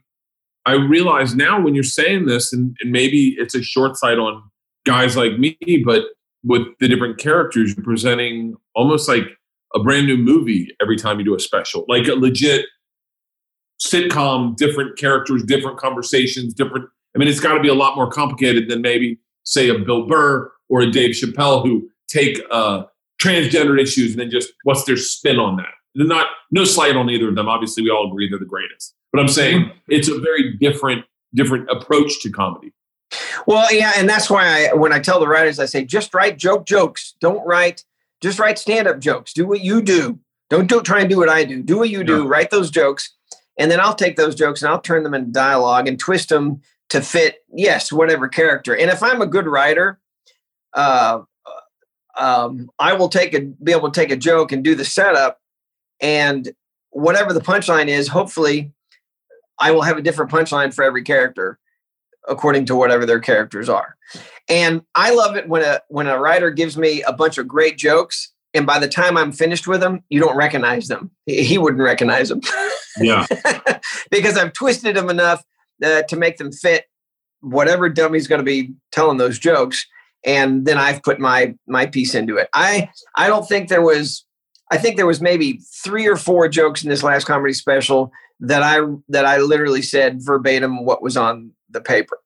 [0.66, 4.44] I realize now when you're saying this, and, and maybe it's a short sight on
[4.86, 6.04] guys like me, but
[6.44, 9.24] with the different characters, you're presenting almost like
[9.74, 12.66] a brand new movie every time you do a special, like a legit
[13.82, 16.88] sitcom, different characters, different conversations, different.
[17.16, 20.08] I mean, it's got to be a lot more complicated than maybe, say, a Bill
[20.08, 22.84] Burr or a Dave Chappelle who take uh,
[23.22, 25.74] transgender issues and then just what's their spin on that.
[25.96, 27.50] They're not no slight on either of them.
[27.50, 28.96] Obviously, we all agree they're the greatest.
[29.12, 29.78] But I'm saying mm-hmm.
[29.88, 32.74] it's a very different different approach to comedy.
[33.46, 36.38] Well, yeah, and that's why I when I tell the writers, I say just write
[36.38, 37.16] joke jokes.
[37.20, 37.84] Don't write
[38.22, 39.34] just write stand up jokes.
[39.34, 40.20] Do what you do.
[40.50, 41.64] Don't do try and do what I do.
[41.64, 42.28] Do what you do.
[42.28, 43.14] Write those jokes,
[43.58, 46.62] and then I'll take those jokes and I'll turn them into dialogue and twist them
[46.90, 48.76] to fit yes whatever character.
[48.76, 50.00] And if I'm a good writer,
[50.74, 51.22] uh,
[52.18, 55.40] um, I will take a be able to take a joke and do the setup,
[56.00, 56.52] and
[56.92, 58.74] whatever the punchline is, hopefully
[59.62, 61.60] I will have a different punchline for every character
[62.28, 63.96] according to whatever their characters are.
[64.48, 67.78] And I love it when a when a writer gives me a bunch of great
[67.78, 71.12] jokes and by the time I'm finished with them, you don't recognize them.
[71.26, 72.42] He wouldn't recognize them.
[73.00, 73.26] Yeah.
[74.12, 75.42] because I've twisted them enough
[75.84, 76.86] uh, to make them fit
[77.40, 79.86] whatever dummy's going to be telling those jokes
[80.26, 82.50] and then I've put my my piece into it.
[82.54, 84.26] I I don't think there was
[84.72, 88.64] I think there was maybe 3 or 4 jokes in this last comedy special that
[88.64, 88.80] I
[89.10, 92.18] that I literally said verbatim what was on the paper.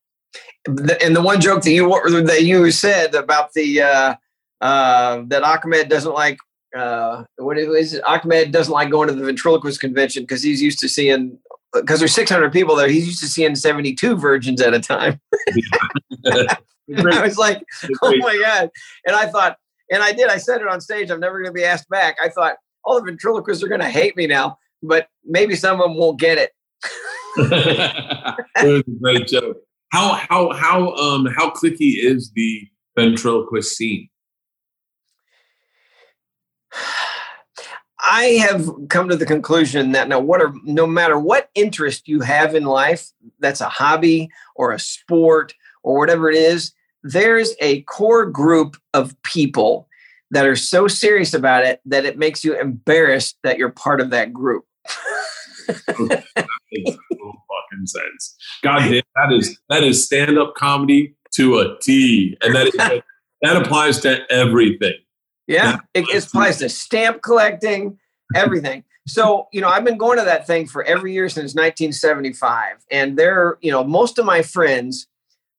[0.66, 1.90] And the one joke that you
[2.24, 4.16] that you said about the uh,
[4.62, 6.38] uh, that Ahmed doesn't like
[6.76, 8.04] uh, what is it?
[8.06, 11.38] Ahmed doesn't like going to the ventriloquist convention because he's used to seeing
[11.74, 12.88] because there's 600 people there.
[12.88, 15.20] He's used to seeing 72 virgins at a time.
[16.26, 17.62] I was like,
[18.02, 18.70] oh my god!
[19.06, 19.58] And I thought,
[19.92, 20.30] and I did.
[20.30, 21.12] I said it on stage.
[21.12, 22.16] I'm never going to be asked back.
[22.24, 24.58] I thought all the ventriloquists are going to hate me now
[24.88, 26.52] but maybe some of them won't get it.
[28.64, 29.58] was a great joke.
[29.92, 32.68] How how how um how clicky is the
[32.98, 34.10] ventriloquist scene?
[38.08, 42.22] I have come to the conclusion that no, what are, no matter what interest you
[42.22, 43.10] have in life,
[43.40, 46.72] that's a hobby or a sport or whatever it is,
[47.02, 49.88] there's a core group of people
[50.30, 54.12] that are so serious about it that it makes you embarrassed that you're part of
[54.12, 54.66] that group
[55.68, 55.86] fucking
[57.86, 58.36] sense.
[58.64, 62.74] God damn, that is that is stand up comedy to a T, and that is,
[63.42, 64.96] that applies to everything.
[65.48, 67.98] Yeah, it, it applies to stamp collecting,
[68.36, 68.84] everything.
[69.08, 73.18] So you know, I've been going to that thing for every year since 1975, and
[73.18, 75.08] there, you know, most of my friends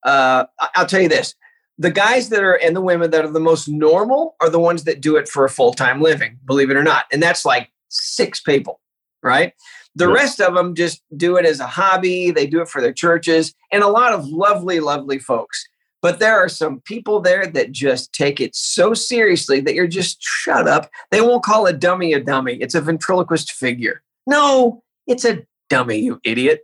[0.07, 1.35] uh, I'll tell you this:
[1.77, 4.85] the guys that are and the women that are the most normal are the ones
[4.85, 6.39] that do it for a full time living.
[6.47, 8.81] Believe it or not, and that's like six people,
[9.27, 9.53] right?
[9.95, 12.31] The rest of them just do it as a hobby.
[12.31, 15.67] They do it for their churches, and a lot of lovely, lovely folks.
[16.03, 20.23] But there are some people there that just take it so seriously that you're just
[20.23, 20.89] shut up.
[21.11, 22.55] They won't call a dummy a dummy.
[22.55, 24.03] It's a ventriloquist figure.
[24.27, 26.61] No, it's a dummy, you idiot.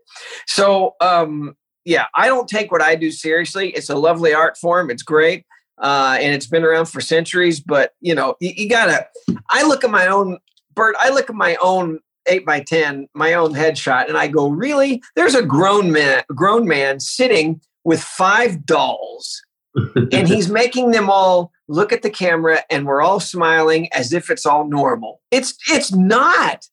[0.47, 3.71] So, um, yeah, I don't take what I do seriously.
[3.71, 4.91] It's a lovely art form.
[4.91, 5.45] It's great.
[5.79, 9.07] Uh, and it's been around for centuries, but you know, you, you gotta,
[9.51, 10.39] I look at my own
[10.75, 14.49] Bert, I look at my own eight by 10, my own headshot, and I go,
[14.49, 15.03] really?
[15.17, 19.43] There's a grown man, grown man sitting with five dolls
[20.13, 24.31] and he's making them all look at the camera and we're all smiling as if
[24.31, 25.21] it's all normal.
[25.31, 26.67] It's it's not.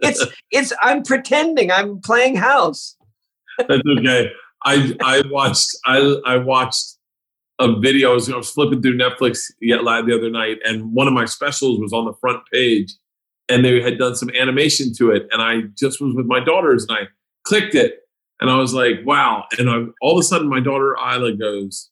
[0.00, 2.96] it's it's I'm pretending I'm playing house.
[3.58, 4.30] That's okay.
[4.64, 6.96] I I watched I I watched
[7.58, 8.10] a video.
[8.10, 11.24] I was, I was flipping through Netflix yet the other night, and one of my
[11.24, 12.92] specials was on the front page,
[13.48, 16.86] and they had done some animation to it, and I just was with my daughters,
[16.88, 17.02] and I
[17.44, 18.00] clicked it,
[18.40, 19.44] and I was like, wow.
[19.58, 21.90] And I, all of a sudden, my daughter Isla goes,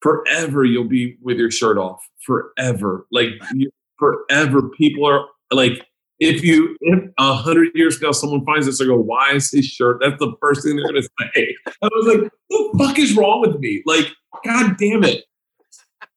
[0.00, 2.06] forever you'll be with your shirt off.
[2.26, 3.06] Forever.
[3.10, 3.30] Like,
[3.98, 4.68] forever.
[4.70, 5.86] People are like,
[6.20, 9.66] if you, if a hundred years ago someone finds this, they go, why is his
[9.66, 9.98] shirt?
[10.00, 11.56] That's the first thing they're going to say.
[11.82, 13.82] I was like, what the fuck is wrong with me?
[13.86, 14.08] Like,
[14.44, 15.24] God damn it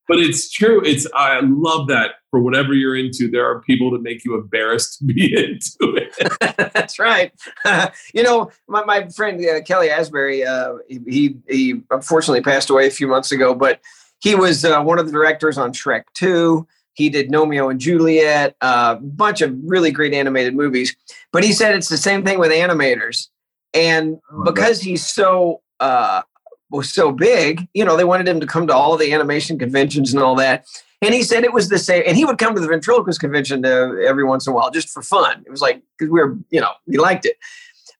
[0.07, 0.81] but it's true.
[0.83, 4.99] It's I love that for whatever you're into, there are people that make you embarrassed
[4.99, 6.13] to be into it.
[6.73, 7.31] That's right.
[8.13, 12.91] you know, my, my friend uh, Kelly Asbury, uh, he he unfortunately passed away a
[12.91, 13.79] few months ago, but
[14.19, 16.67] he was uh, one of the directors on Shrek Two.
[16.93, 20.95] He did Gnomeo and Juliet, a uh, bunch of really great animated movies.
[21.31, 23.27] But he said it's the same thing with animators,
[23.73, 26.23] and because he's so uh,
[26.69, 30.13] was so big, you know, they wanted him to come to all the animation conventions
[30.13, 30.65] and all that.
[31.01, 32.03] And he said it was the same.
[32.07, 34.89] And he would come to the ventriloquist convention to, every once in a while just
[34.89, 35.43] for fun.
[35.45, 37.37] It was like, because we were, you know, we liked it.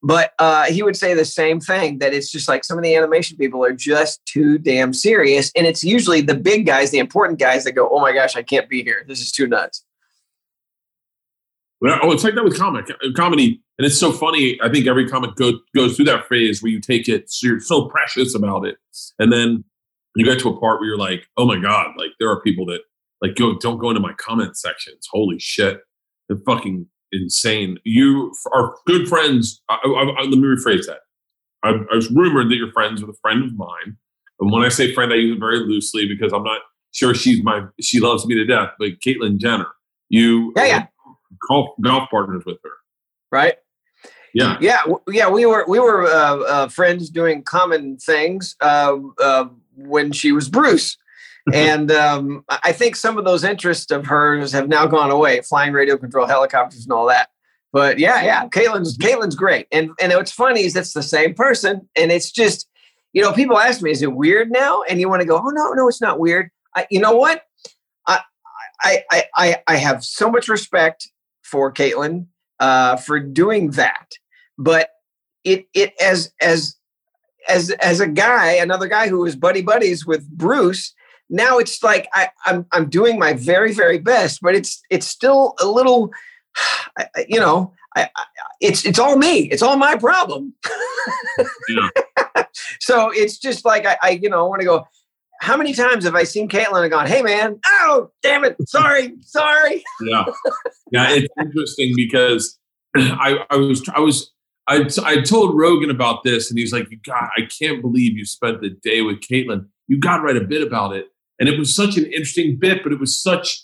[0.04, 2.96] But uh, he would say the same thing that it's just like some of the
[2.96, 5.52] animation people are just too damn serious.
[5.56, 8.44] And it's usually the big guys, the important guys that go, oh my gosh, I
[8.44, 9.06] can't be here.
[9.08, 9.84] This is too nuts.
[11.84, 14.60] Oh, it's like that with comic uh, comedy, and it's so funny.
[14.64, 17.60] I think every comic go, goes through that phase where you take it, so you're
[17.60, 18.78] so precious about it,
[19.20, 19.64] and then
[20.16, 22.66] you get to a part where you're like, oh my god, like there are people
[22.68, 22.82] that
[23.22, 25.08] like go don't go into my comment sections.
[25.12, 25.82] Holy shit,
[26.28, 27.78] they're fucking insane.
[27.84, 29.62] You are good friends.
[29.70, 31.00] I, I, I, let me rephrase that.
[31.64, 33.98] I, I was rumored that you're friends with a friend of mine,
[34.40, 36.62] and when I say friend, I use it very loosely because I'm not
[36.92, 38.70] sure she's my she loves me to death.
[38.80, 39.68] But Caitlyn Jenner,
[40.10, 40.86] you yeah, yeah
[41.48, 42.72] golf golf partners with her.
[43.32, 43.56] Right.
[44.34, 44.58] Yeah.
[44.60, 44.84] Yeah.
[45.08, 45.30] Yeah.
[45.30, 50.50] We were we were uh, uh, friends doing common things uh, uh when she was
[50.50, 50.98] Bruce.
[51.54, 55.72] and um, I think some of those interests of hers have now gone away, flying
[55.72, 57.30] radio control helicopters and all that.
[57.72, 61.88] But yeah, yeah, Caitlyn's Caitlyn's great, and and what's funny is it's the same person,
[61.96, 62.68] and it's just,
[63.14, 64.84] you know, people ask me, is it weird now?
[64.90, 66.50] And you want to go, oh no, no, it's not weird.
[66.76, 67.44] I, you know what?
[68.82, 71.10] I I I I have so much respect
[71.50, 72.28] for Caitlyn
[72.60, 74.14] uh, for doing that.
[74.58, 74.90] But
[75.44, 76.76] it it as as
[77.48, 80.94] as as a guy, another guy who was buddy buddies with Bruce.
[81.30, 85.56] Now it's like I, I'm I'm doing my very very best, but it's it's still
[85.60, 86.12] a little,
[87.28, 88.26] you know, I, I,
[88.62, 89.50] it's it's all me.
[89.52, 90.54] It's all my problem.
[91.70, 92.44] yeah.
[92.80, 94.88] so it's just like I, I you know I want to go
[95.40, 99.14] how many times have I seen Caitlyn and gone, "Hey, man, oh, damn it, sorry,
[99.22, 100.26] sorry." Yeah,
[100.92, 102.58] yeah, it's interesting because
[102.96, 104.32] I, I was, I was,
[104.68, 108.62] I, I told Rogan about this, and he's like, "God, I can't believe you spent
[108.62, 109.68] the day with Caitlyn.
[109.88, 111.08] You got to write a bit about it."
[111.40, 113.64] And it was such an interesting bit, but it was such,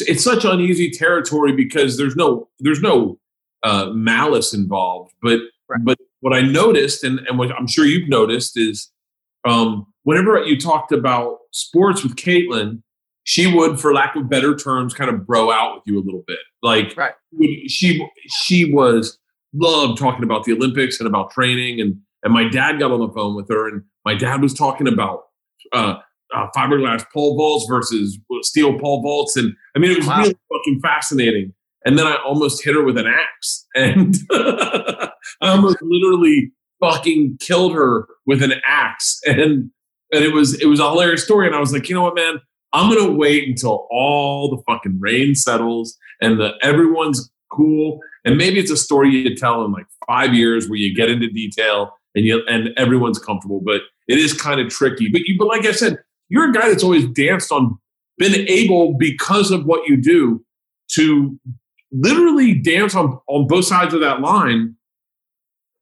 [0.00, 3.18] it's such uneasy territory because there's no, there's no
[3.62, 5.12] uh, malice involved.
[5.22, 5.80] But, right.
[5.84, 8.90] but what I noticed, and and what I'm sure you've noticed is.
[9.46, 12.82] Um, whenever you talked about sports with Caitlyn,
[13.24, 16.24] she would, for lack of better terms, kind of bro out with you a little
[16.26, 16.38] bit.
[16.62, 17.12] Like right.
[17.68, 19.18] she she was
[19.52, 23.12] loved talking about the Olympics and about training, and and my dad got on the
[23.12, 25.24] phone with her, and my dad was talking about
[25.72, 25.96] uh,
[26.34, 30.18] uh, fiberglass pole vaults versus steel pole vaults, and I mean it was wow.
[30.18, 31.54] really fucking fascinating.
[31.86, 37.74] And then I almost hit her with an axe, and I almost literally fucking killed
[37.74, 39.70] her with an axe, and
[40.12, 41.46] and it was it was a hilarious story.
[41.46, 42.40] And I was like, you know what, man,
[42.72, 48.00] I'm gonna wait until all the fucking rain settles and the everyone's cool.
[48.24, 51.28] And maybe it's a story you tell in like five years where you get into
[51.28, 53.60] detail and you and everyone's comfortable.
[53.64, 55.08] But it is kind of tricky.
[55.08, 55.98] But you, but like I said,
[56.28, 57.78] you're a guy that's always danced on,
[58.18, 60.44] been able because of what you do
[60.92, 61.38] to
[61.92, 64.76] literally dance on on both sides of that line.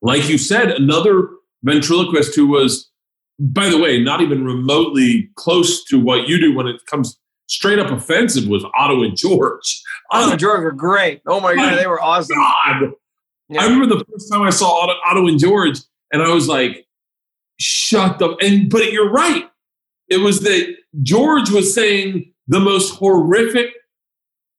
[0.00, 1.28] Like you said, another
[1.62, 2.90] ventriloquist who was,
[3.38, 7.78] by the way, not even remotely close to what you do when it comes straight
[7.78, 9.82] up offensive was Otto and George.
[10.10, 11.22] Otto and George were great.
[11.26, 12.36] Oh my god, they were awesome.
[13.48, 13.62] Yeah.
[13.62, 15.78] I remember the first time I saw Otto, Otto and George,
[16.12, 16.86] and I was like,
[17.58, 19.48] "Shut up!" And but you're right.
[20.08, 23.70] It was that George was saying the most horrific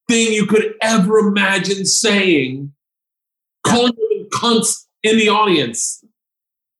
[0.08, 2.72] thing you could ever imagine saying,
[3.64, 5.99] calling them cunts in the audience.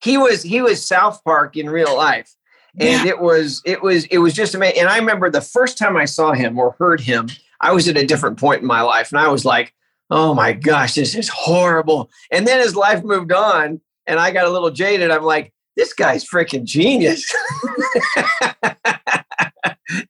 [0.03, 2.35] He was he was South Park in real life.
[2.79, 3.07] And yeah.
[3.07, 4.81] it was it was it was just amazing.
[4.81, 7.29] And I remember the first time I saw him or heard him,
[7.61, 9.11] I was at a different point in my life.
[9.11, 9.75] And I was like,
[10.11, 12.11] oh my gosh, this is horrible.
[12.31, 15.93] And then as life moved on and I got a little jaded, I'm like, this
[15.93, 17.33] guy's freaking genius.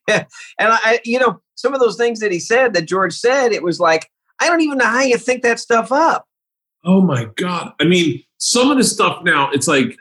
[0.08, 0.26] and
[0.58, 3.80] I, you know, some of those things that he said that George said, it was
[3.80, 4.10] like,
[4.40, 6.26] I don't even know how you think that stuff up.
[6.84, 7.72] Oh my God.
[7.80, 9.96] I mean, some of the stuff now, it's like,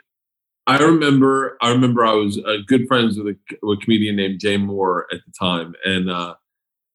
[0.66, 4.40] I remember, I remember I was uh, good friends with a, with a, comedian named
[4.40, 5.74] Jay Mohr at the time.
[5.84, 6.34] And, uh,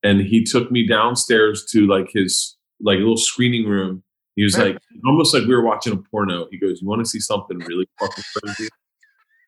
[0.03, 4.03] and he took me downstairs to like his, like a little screening room.
[4.35, 6.47] He was like, almost like we were watching a porno.
[6.51, 8.69] He goes, you want to see something really fucking crazy?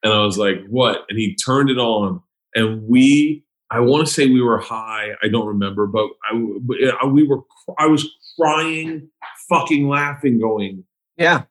[0.04, 1.04] And I was like, what?
[1.10, 2.22] And he turned it on
[2.56, 5.10] and we I want to say we were high.
[5.22, 7.42] I don't remember, but I we were
[7.78, 8.10] I was
[8.40, 9.10] crying,
[9.50, 10.84] fucking laughing, going,
[11.18, 11.44] yeah,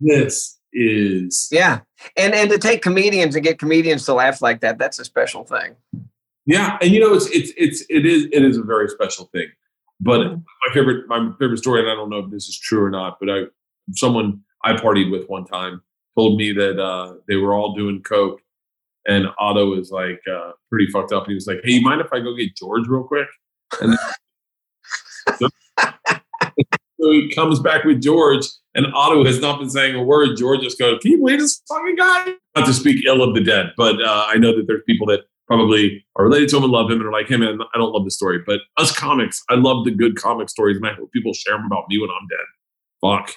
[0.00, 1.80] this is yeah,
[2.16, 5.44] and and to take comedians and get comedians to laugh like that, that's a special
[5.44, 5.76] thing.
[6.46, 9.48] Yeah, and you know it's it's it's it is it is a very special thing.
[10.00, 10.34] But mm-hmm.
[10.36, 13.18] my favorite my favorite story, and I don't know if this is true or not,
[13.20, 13.42] but I
[13.92, 15.82] someone I partied with one time
[16.16, 18.40] told me that uh, they were all doing coke
[19.08, 21.24] and Otto was like uh, pretty fucked up.
[21.24, 23.26] And he was like, "Hey, you mind if I go get George real quick?"
[23.80, 23.98] And
[27.00, 30.36] so he comes back with George, and Otto has not been saying a word.
[30.36, 33.40] George just goes, "Can you believe this fucking guy?" Not to speak ill of the
[33.40, 36.72] dead, but uh, I know that there's people that probably are related to him and
[36.72, 39.42] love him and are like, "Hey, man, I don't love the story." But us comics,
[39.48, 42.10] I love the good comic stories, and I hope people share them about me when
[42.10, 42.46] I'm dead.
[43.00, 43.36] Fuck.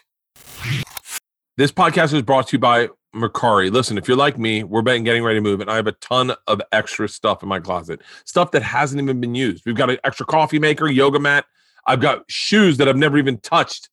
[1.58, 3.72] This podcast is brought to you by Mercari.
[3.72, 5.92] Listen, if you're like me, we're been getting ready to move, and I have a
[5.94, 9.64] ton of extra stuff in my closet, stuff that hasn't even been used.
[9.66, 11.46] We've got an extra coffee maker, yoga mat.
[11.86, 13.90] I've got shoes that I've never even touched,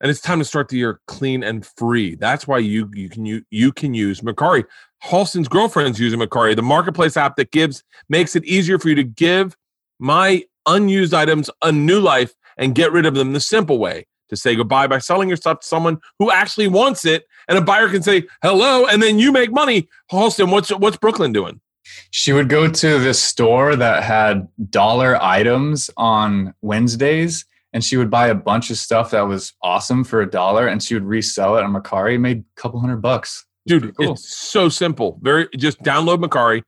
[0.00, 2.14] and it's time to start the year clean and free.
[2.14, 4.64] That's why you you can you you can use Mercari.
[5.02, 9.04] Halston's girlfriend's using Mercari, the marketplace app that gives makes it easier for you to
[9.04, 9.56] give
[9.98, 14.36] my unused items a new life and get rid of them the simple way to
[14.36, 17.88] say goodbye by selling your stuff to someone who actually wants it, and a buyer
[17.88, 19.88] can say hello, and then you make money.
[20.10, 21.60] Halston, what's what's Brooklyn doing?
[22.10, 28.10] She would go to this store that had dollar items on Wednesdays, and she would
[28.10, 31.56] buy a bunch of stuff that was awesome for a dollar, and she would resell
[31.56, 32.18] it on Mercari.
[32.18, 33.46] Made a couple hundred bucks.
[33.66, 34.12] Dude, cool.
[34.12, 35.18] it's so simple.
[35.22, 36.62] Very just download Mercari,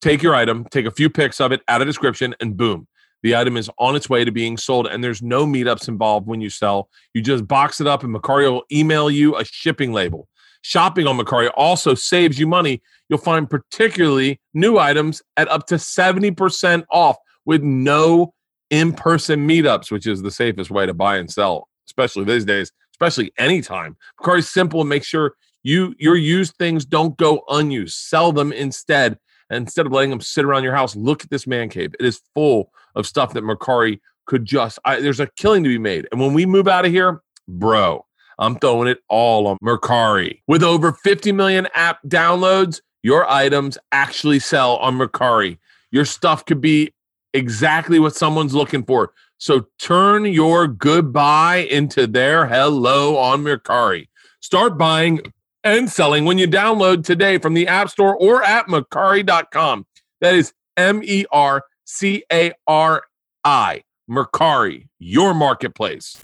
[0.00, 2.86] take your item, take a few pics of it, add a description, and boom
[3.24, 6.42] the item is on its way to being sold, and there's no meetups involved when
[6.42, 6.90] you sell.
[7.14, 10.28] You just box it up, and Mercari will email you a shipping label.
[10.66, 12.80] Shopping on Mercari also saves you money.
[13.10, 18.32] You'll find particularly new items at up to 70% off with no
[18.70, 22.72] in person meetups, which is the safest way to buy and sell, especially these days,
[22.94, 23.94] especially anytime.
[24.18, 27.96] Mercari's simple and make sure you your used things don't go unused.
[27.96, 29.18] Sell them instead
[29.50, 31.94] and instead of letting them sit around your house, look at this man cave.
[32.00, 35.78] It is full of stuff that Mercari could just, I, there's a killing to be
[35.78, 36.08] made.
[36.10, 38.03] And when we move out of here, bro,
[38.38, 40.40] I'm throwing it all on Mercari.
[40.46, 45.58] With over 50 million app downloads, your items actually sell on Mercari.
[45.90, 46.92] Your stuff could be
[47.32, 49.12] exactly what someone's looking for.
[49.38, 54.08] So turn your goodbye into their hello on Mercari.
[54.40, 55.20] Start buying
[55.64, 59.86] and selling when you download today from the App Store or at Mercari.com.
[60.20, 63.02] That is M E R C A R
[63.44, 63.82] I.
[64.08, 66.16] Mercari, your marketplace.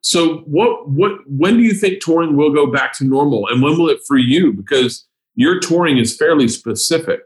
[0.00, 3.76] So what what when do you think touring will go back to normal and when
[3.78, 7.20] will it for you because your touring is fairly specific.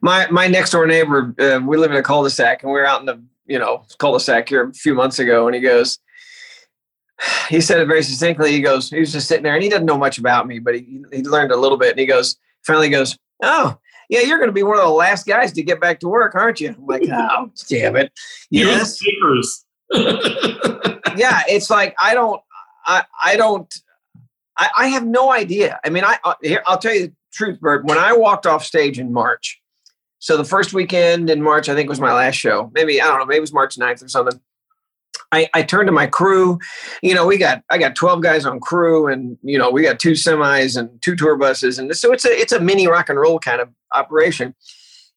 [0.00, 3.00] My my next door neighbor uh, we live in a cul-de-sac and we were out
[3.00, 5.98] in the you know cul-de-sac here a few months ago and he goes
[7.48, 8.52] he said it very succinctly.
[8.52, 10.74] He goes, he was just sitting there and he doesn't know much about me, but
[10.74, 11.90] he, he learned a little bit.
[11.90, 15.26] And he goes, finally goes, Oh, yeah, you're going to be one of the last
[15.26, 16.68] guys to get back to work, aren't you?
[16.68, 18.12] I'm like, Oh, damn it.
[18.50, 18.98] Yes.
[21.16, 21.42] yeah.
[21.48, 22.40] It's like, I don't,
[22.84, 23.72] I, I don't,
[24.56, 25.78] I, I have no idea.
[25.84, 27.84] I mean, I uh, here I'll tell you the truth, Bert.
[27.84, 29.60] When I walked off stage in March,
[30.18, 32.70] so the first weekend in March, I think was my last show.
[32.74, 33.26] Maybe I don't know.
[33.26, 34.40] Maybe it was March 9th or something.
[35.32, 36.58] I, I turned to my crew.
[37.02, 39.98] You know, we got I got 12 guys on crew, and you know, we got
[39.98, 43.18] two semis and two tour buses, and so it's a it's a mini rock and
[43.18, 44.54] roll kind of operation.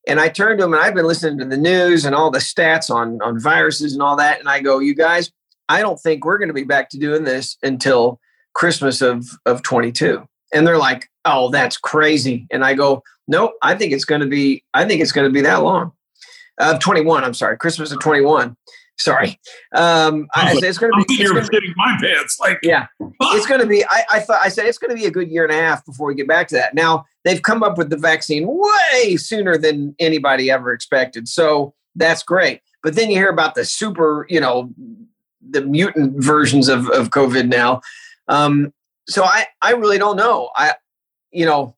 [0.08, 2.40] And I turned to him, and I've been listening to the news and all the
[2.40, 5.32] stats on on viruses and all that, and I go, you guys,
[5.68, 8.20] I don't think we're going to be back to doing this until
[8.54, 10.28] Christmas of of 22.
[10.52, 12.48] And they're like, oh, that's crazy.
[12.50, 15.34] And I go, nope, I think it's going to be, I think it's going to
[15.34, 15.92] be that long.
[16.60, 18.58] Of uh, 21, I'm sorry, Christmas of 21.
[18.98, 19.40] Sorry.
[19.74, 21.16] Um, I, I said it's going to be.
[21.16, 22.38] You're shitting my pants.
[22.38, 23.86] Like, yeah, it's going to be.
[23.86, 25.86] I, I thought I said it's going to be a good year and a half
[25.86, 26.74] before we get back to that.
[26.74, 32.24] Now they've come up with the vaccine way sooner than anybody ever expected, so that's
[32.24, 32.62] great.
[32.82, 34.72] But then you hear about the super, you know,
[35.42, 37.82] the mutant versions of of COVID now.
[38.28, 38.74] Um,
[39.08, 40.50] so I I really don't know.
[40.56, 40.76] I
[41.32, 41.76] you know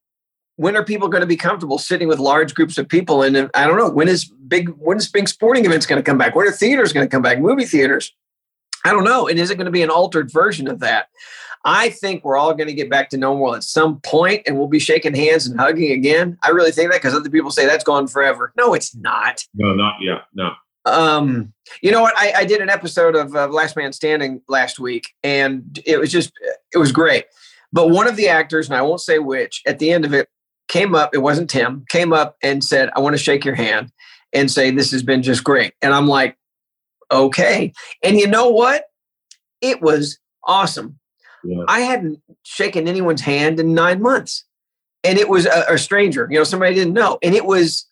[0.62, 3.24] when are people going to be comfortable sitting with large groups of people?
[3.24, 6.18] And I don't know when is big when is big sporting events going to come
[6.20, 6.36] back?
[6.36, 7.40] When are theaters going to come back?
[7.40, 8.14] Movie theaters?
[8.86, 9.28] I don't know.
[9.28, 11.08] And is it going to be an altered version of that?
[11.64, 14.68] I think we're all going to get back to normal at some point, and we'll
[14.68, 16.38] be shaking hands and hugging again.
[16.44, 18.52] I really think that because other people say that's gone forever.
[18.58, 19.46] No, it's not.
[19.54, 20.24] No, not yet.
[20.34, 20.52] No.
[20.86, 22.14] Um, you know what?
[22.18, 26.12] I, I did an episode of uh, Last Man Standing last week, and it was
[26.12, 26.32] just
[26.74, 27.26] it was great.
[27.72, 30.28] But one of the actors, and I won't say which, at the end of it,
[30.68, 31.14] came up.
[31.14, 31.86] It wasn't Tim.
[31.90, 33.92] Came up and said, "I want to shake your hand
[34.34, 36.36] and say this has been just great." And I'm like,
[37.12, 38.86] "Okay." And you know what?
[39.62, 41.00] It was awesome.
[41.44, 41.64] Yeah.
[41.68, 44.46] I hadn't shaken anyone's hand in nine months,
[45.04, 46.28] and it was a, a stranger.
[46.30, 47.88] You know, somebody I didn't know, and it was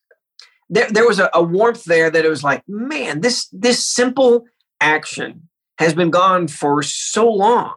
[0.70, 4.46] there, there was a, a warmth there that it was like, man, this this simple
[4.82, 7.74] action has been gone for so long,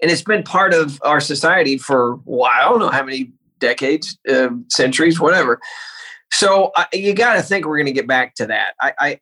[0.00, 4.18] and it's been part of our society for well, I don't know how many decades,
[4.28, 5.60] uh, centuries, whatever.
[6.32, 8.74] So uh, you got to think we're going to get back to that.
[8.80, 9.20] I, I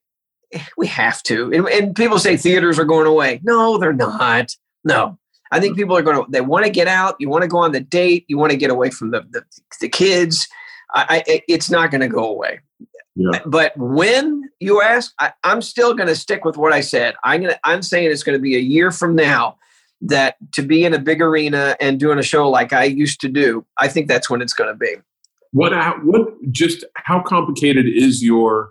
[0.76, 1.52] we have to.
[1.52, 3.40] And, and, people say theaters are going away.
[3.42, 4.54] No, they're not.
[4.84, 5.18] No,
[5.50, 6.30] I think people are going to.
[6.30, 7.16] They want to get out.
[7.18, 8.24] You want to go on the date.
[8.28, 9.42] You want to get away from the the,
[9.80, 10.48] the kids.
[10.94, 12.60] I, I, it's not going to go away.
[13.14, 13.40] Yeah.
[13.46, 17.14] But when you ask, I, am still going to stick with what I said.
[17.24, 19.58] I'm going to, I'm saying it's going to be a year from now
[20.00, 23.28] that to be in a big arena and doing a show like I used to
[23.28, 24.94] do, I think that's when it's going to be.
[25.52, 25.72] What,
[26.04, 28.70] what, just how complicated is your,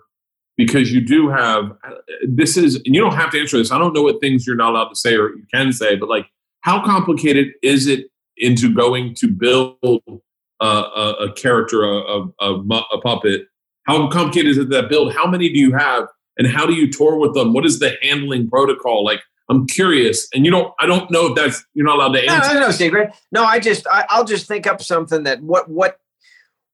[0.56, 1.90] because you do have, uh,
[2.26, 3.70] this is, and you don't have to answer this.
[3.70, 6.08] I don't know what things you're not allowed to say or you can say, but
[6.08, 6.26] like,
[6.60, 8.06] how complicated is it
[8.36, 12.54] into going to build a, a, a character, a, a,
[12.92, 13.48] a puppet
[13.88, 15.14] how complicated is it that build?
[15.14, 16.08] How many do you have?
[16.36, 17.54] And how do you tour with them?
[17.54, 19.02] What is the handling protocol?
[19.02, 20.28] Like, I'm curious.
[20.34, 22.52] And you don't, I don't know if that's, you're not allowed to answer.
[22.52, 23.16] No, no, no secret.
[23.32, 25.98] No, I just, I, I'll just think up something that what, what,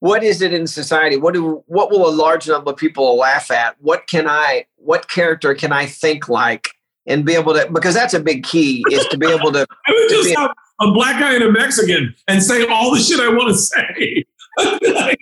[0.01, 1.17] what is it in society?
[1.17, 3.77] What do, what will a large number of people laugh at?
[3.81, 6.71] What can I, what character can I think like?
[7.07, 9.67] And be able to because that's a big key is to be able to.
[9.87, 10.51] I would just have
[10.81, 14.25] a black guy and a Mexican and say all the shit I want to say.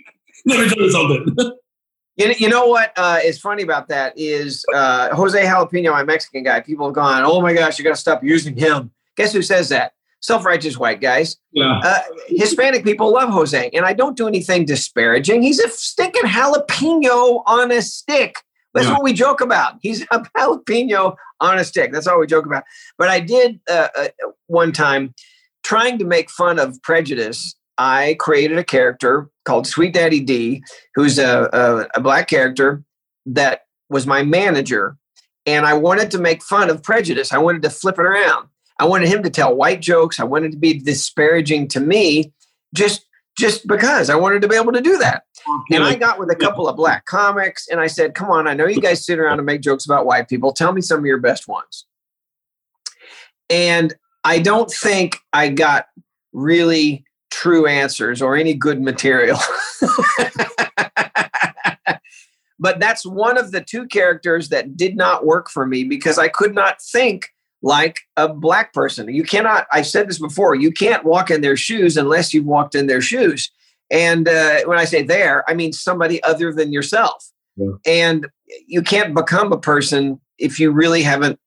[0.45, 1.53] Let me tell you something.
[2.15, 6.43] You, you know what uh, is funny about that is uh, Jose Jalapeno, my Mexican
[6.43, 6.59] guy.
[6.59, 8.91] People have gone, oh my gosh, you got to stop using him.
[9.15, 9.93] Guess who says that?
[10.21, 11.37] Self-righteous white guys.
[11.51, 11.81] Yeah.
[11.83, 15.41] Uh, Hispanic people love Jose, and I don't do anything disparaging.
[15.41, 18.37] He's a stinking jalapeno on a stick.
[18.73, 18.93] That's yeah.
[18.93, 19.75] what we joke about.
[19.81, 21.91] He's a jalapeno on a stick.
[21.91, 22.63] That's all we joke about.
[22.97, 24.07] But I did uh, uh,
[24.47, 25.13] one time
[25.63, 30.63] trying to make fun of prejudice I created a character called Sweet Daddy Dee,
[30.95, 32.83] who's a, a, a, black character
[33.25, 34.95] that was my manager.
[35.45, 37.33] And I wanted to make fun of prejudice.
[37.33, 38.47] I wanted to flip it around.
[38.79, 40.19] I wanted him to tell white jokes.
[40.19, 42.31] I wanted to be disparaging to me
[42.73, 43.05] just
[43.35, 45.23] just because I wanted to be able to do that.
[45.71, 48.53] And I got with a couple of black comics and I said, come on, I
[48.53, 50.53] know you guys sit around and make jokes about white people.
[50.53, 51.85] Tell me some of your best ones.
[53.49, 55.87] And I don't think I got
[56.31, 59.37] really true answers or any good material.
[62.59, 66.29] but that's one of the two characters that did not work for me because I
[66.29, 67.29] could not think
[67.61, 69.13] like a black person.
[69.13, 72.75] You cannot, I've said this before, you can't walk in their shoes unless you've walked
[72.75, 73.51] in their shoes.
[73.93, 77.31] And uh, when I say there, I mean somebody other than yourself.
[77.55, 77.73] Yeah.
[77.85, 78.27] And
[78.67, 81.39] you can't become a person if you really haven't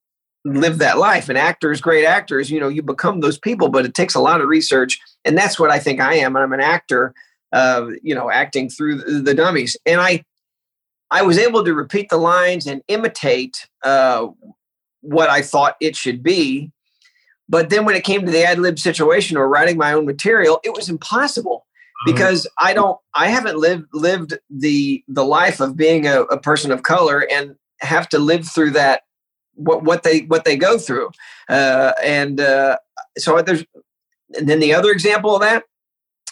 [0.45, 1.29] live that life.
[1.29, 4.41] And actors, great actors, you know, you become those people, but it takes a lot
[4.41, 5.01] of research.
[5.25, 6.37] And that's what I think I am.
[6.37, 7.13] I'm an actor,
[7.53, 9.77] uh, you know, acting through the, the, dummies.
[9.85, 10.25] And I,
[11.11, 14.29] I was able to repeat the lines and imitate uh,
[15.01, 16.71] what I thought it should be
[17.49, 20.61] But then when it came to the ad lib situation or writing my own material,
[20.65, 21.66] it was impossible.
[22.07, 26.71] Because I don't, I haven't lived lived the the life of being a, a person
[26.71, 29.03] of color and have to live through that
[29.55, 31.11] what what they what they go through,
[31.49, 32.79] uh, and uh,
[33.19, 33.65] so there's
[34.35, 35.65] and then the other example of that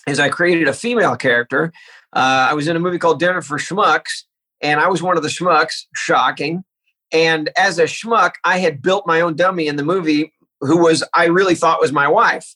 [0.06, 1.72] is I created a female character.
[2.12, 4.24] Uh, I was in a movie called Dinner for Schmucks,
[4.60, 5.84] and I was one of the schmucks.
[5.94, 6.64] Shocking.
[7.12, 11.04] And as a schmuck, I had built my own dummy in the movie, who was
[11.14, 12.54] I really thought was my wife.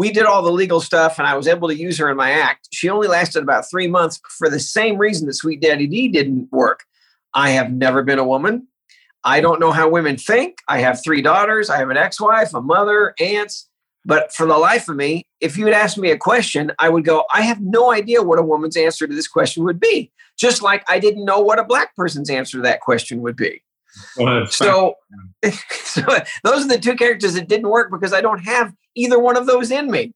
[0.00, 2.30] We did all the legal stuff, and I was able to use her in my
[2.30, 2.68] act.
[2.72, 6.48] She only lasted about three months for the same reason that Sweet Daddy Dee didn't
[6.50, 6.84] work.
[7.34, 8.66] I have never been a woman.
[9.24, 10.56] I don't know how women think.
[10.68, 11.68] I have three daughters.
[11.68, 13.68] I have an ex-wife, a mother, aunts.
[14.06, 17.04] But for the life of me, if you had asked me a question, I would
[17.04, 20.10] go, I have no idea what a woman's answer to this question would be.
[20.38, 23.62] Just like I didn't know what a black person's answer to that question would be.
[24.16, 24.94] Well, So,
[25.84, 26.02] so
[26.44, 29.46] those are the two characters that didn't work because I don't have either one of
[29.46, 30.12] those in me.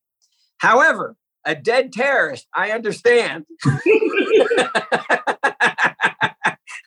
[0.58, 1.16] However,
[1.46, 3.44] a dead terrorist, I understand.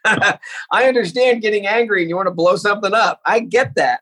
[0.06, 3.20] I understand getting angry and you want to blow something up.
[3.26, 4.00] I get that.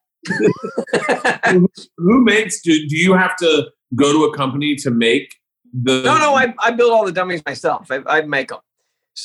[1.98, 2.62] who makes?
[2.62, 5.34] Do, do you have to go to a company to make
[5.74, 6.04] the?
[6.04, 7.88] No, no, I, I build all the dummies myself.
[7.92, 8.60] I, I make them.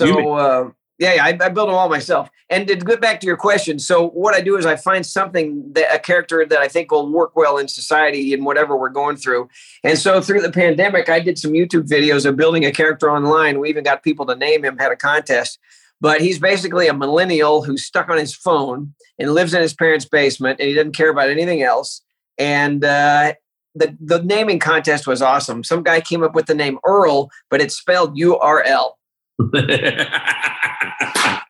[0.01, 0.71] You make- So, uh,
[1.01, 2.31] yeah, yeah, I, I build them all myself.
[2.51, 5.73] And to get back to your question, so what I do is I find something
[5.73, 9.17] that a character that I think will work well in society and whatever we're going
[9.17, 9.49] through.
[9.83, 13.59] And so through the pandemic, I did some YouTube videos of building a character online.
[13.59, 15.59] We even got people to name him, had a contest.
[16.03, 20.07] But he's basically a millennial who's stuck on his phone and lives in his parents'
[20.07, 22.03] basement, and he doesn't care about anything else.
[22.39, 23.35] And uh,
[23.75, 25.63] the the naming contest was awesome.
[25.63, 28.99] Some guy came up with the name Earl, but it's spelled U R L.
[29.53, 31.45] That's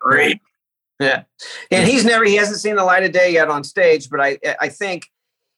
[0.00, 0.40] great.
[1.00, 1.22] Yeah,
[1.70, 4.10] and he's never he hasn't seen the light of day yet on stage.
[4.10, 5.06] But I I think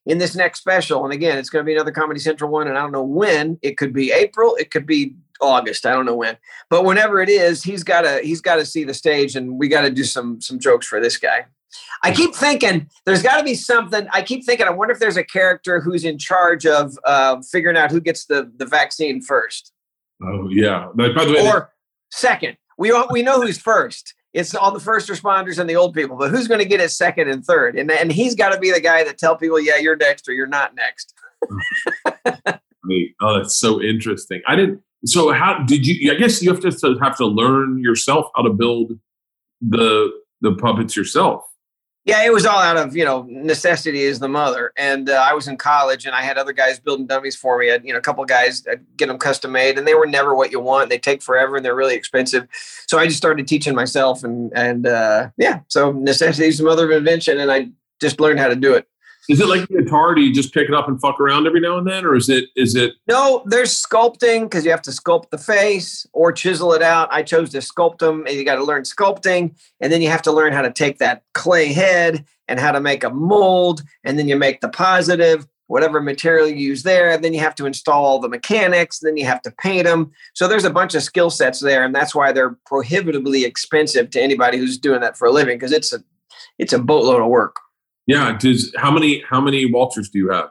[0.05, 2.77] in this next special, and again, it's going to be another Comedy Central one, and
[2.77, 3.59] I don't know when.
[3.62, 4.55] It could be April.
[4.57, 5.87] It could be August.
[5.87, 6.37] I don't know when.
[6.68, 9.68] But whenever it is, he's got to he's got to see the stage, and we
[9.68, 11.47] got to do some some jokes for this guy.
[12.03, 14.09] I keep thinking there's got to be something.
[14.12, 14.66] I keep thinking.
[14.66, 18.27] I wonder if there's a character who's in charge of uh, figuring out who gets
[18.27, 19.73] the the vaccine first
[20.23, 20.89] Oh yeah.
[20.95, 21.73] Like, by the way, or
[22.11, 22.57] second.
[22.79, 24.14] We all, we know who's first.
[24.33, 26.91] It's all the first responders and the old people, but who's going to get it
[26.91, 27.77] second and third?
[27.77, 30.33] And and he's got to be the guy that tell people, yeah, you're next or
[30.33, 31.14] you're not next.
[33.21, 34.41] Oh, that's so interesting.
[34.47, 34.83] I didn't.
[35.05, 36.12] So how did you?
[36.12, 38.99] I guess you have to have to learn yourself how to build
[39.61, 40.11] the
[40.41, 41.45] the puppets yourself.
[42.07, 45.34] Yeah, it was all out of you know necessity is the mother, and uh, I
[45.34, 47.70] was in college and I had other guys building dummies for me.
[47.70, 50.34] I you know a couple guys I'd get them custom made, and they were never
[50.34, 50.88] what you want.
[50.88, 52.48] They take forever and they're really expensive.
[52.86, 56.90] So I just started teaching myself, and and uh, yeah, so necessity is the mother
[56.90, 57.68] of invention, and I
[58.01, 58.88] just learned how to do it.
[59.29, 60.14] Is it like the guitar?
[60.14, 62.29] Do you just pick it up and fuck around every now and then, or is
[62.29, 62.95] it is it?
[63.07, 67.12] No, there's sculpting because you have to sculpt the face or chisel it out.
[67.12, 70.23] I chose to sculpt them, and you got to learn sculpting, and then you have
[70.23, 74.18] to learn how to take that clay head and how to make a mold, and
[74.18, 77.66] then you make the positive, whatever material you use there, and then you have to
[77.66, 80.11] install all the mechanics, then you have to paint them.
[80.35, 84.21] So there's a bunch of skill sets there, and that's why they're prohibitively expensive to
[84.21, 86.03] anybody who's doing that for a living because it's a
[86.59, 87.57] it's a boatload of work.
[88.07, 88.36] Yeah.
[88.38, 90.51] Does how many how many Walters do you have?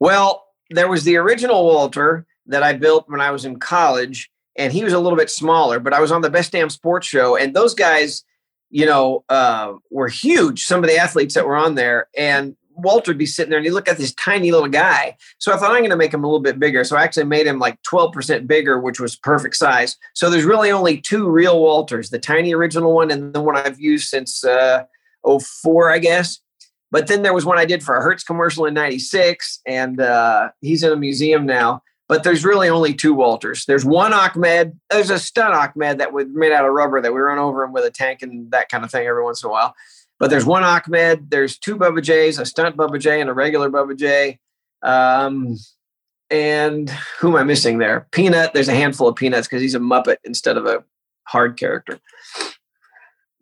[0.00, 4.72] Well, there was the original Walter that I built when I was in college, and
[4.72, 7.36] he was a little bit smaller, but I was on the Best Damn Sports Show,
[7.36, 8.24] and those guys,
[8.70, 10.64] you know, uh, were huge.
[10.64, 13.66] Some of the athletes that were on there, and Walter would be sitting there, and
[13.66, 15.16] you look at this tiny little guy.
[15.38, 16.84] So I thought I'm going to make him a little bit bigger.
[16.84, 19.96] So I actually made him like 12% bigger, which was perfect size.
[20.14, 23.80] So there's really only two real Walters: the tiny original one, and the one I've
[23.80, 24.84] used since uh,
[25.26, 26.40] 04, I guess.
[26.90, 30.50] But then there was one I did for a Hertz commercial in '96, and uh,
[30.60, 31.82] he's in a museum now.
[32.08, 33.64] But there's really only two Walters.
[33.66, 34.78] There's one Ahmed.
[34.90, 37.72] There's a stunt Ahmed that was made out of rubber that we run over him
[37.72, 39.74] with a tank and that kind of thing every once in a while.
[40.20, 41.30] But there's one Ahmed.
[41.30, 44.38] There's two Bubba Jays, a stunt Bubba J and a regular Bubba J.
[44.82, 45.56] Um,
[46.30, 48.06] and who am I missing there?
[48.12, 48.52] Peanut.
[48.52, 50.84] There's a handful of peanuts because he's a Muppet instead of a
[51.24, 51.98] hard character.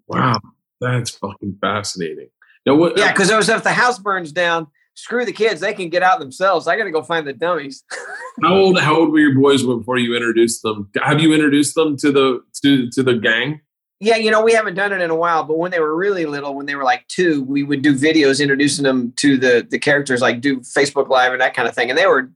[0.06, 0.40] Wow,
[0.80, 2.28] that's fucking fascinating.
[2.66, 2.98] Now what?
[2.98, 5.60] Yeah, because if the house burns down, screw the kids.
[5.60, 6.66] They can get out themselves.
[6.66, 7.84] I got to go find the dummies.
[8.42, 8.80] How old?
[8.80, 10.90] How old were your boys before you introduced them?
[11.02, 13.60] Have you introduced them to the to to the gang?
[14.04, 16.26] yeah, you know, we haven't done it in a while, but when they were really
[16.26, 19.78] little, when they were like two, we would do videos introducing them to the the
[19.78, 21.88] characters, like do Facebook Live and that kind of thing.
[21.88, 22.30] And they were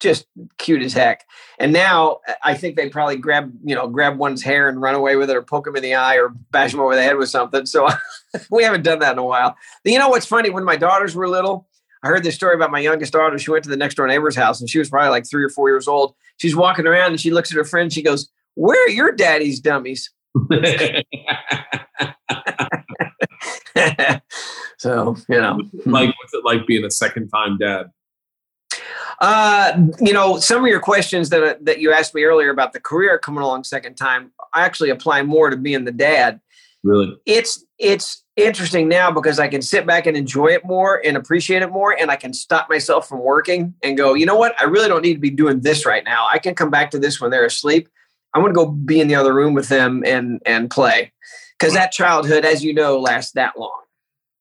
[0.00, 0.26] just
[0.58, 1.26] cute as heck.
[1.58, 4.94] And now uh, I think they probably grab, you know, grab one's hair and run
[4.94, 7.16] away with it or poke him in the eye or bash him over the head
[7.16, 7.66] with something.
[7.66, 7.88] So
[8.50, 9.56] we haven't done that in a while.
[9.84, 10.50] You know what's funny?
[10.50, 11.68] When my daughters were little,
[12.02, 13.38] I heard this story about my youngest daughter.
[13.38, 15.50] She went to the next door neighbor's house and she was probably like three or
[15.50, 16.14] four years old.
[16.38, 17.92] She's walking around and she looks at her friend.
[17.92, 20.10] She goes, Where are your daddy's dummies?
[24.78, 25.60] so, you know.
[25.86, 27.90] like, what's it like being a second time dad?
[29.20, 32.80] Uh, you know, some of your questions that that you asked me earlier about the
[32.80, 36.40] career coming along second time, I actually apply more to being the dad.
[36.82, 37.14] Really?
[37.26, 41.62] It's it's interesting now because I can sit back and enjoy it more and appreciate
[41.62, 44.54] it more, and I can stop myself from working and go, you know what?
[44.60, 46.26] I really don't need to be doing this right now.
[46.30, 47.88] I can come back to this when they're asleep.
[48.34, 51.12] I want to go be in the other room with them and and play
[51.58, 53.82] because that childhood, as you know, lasts that long.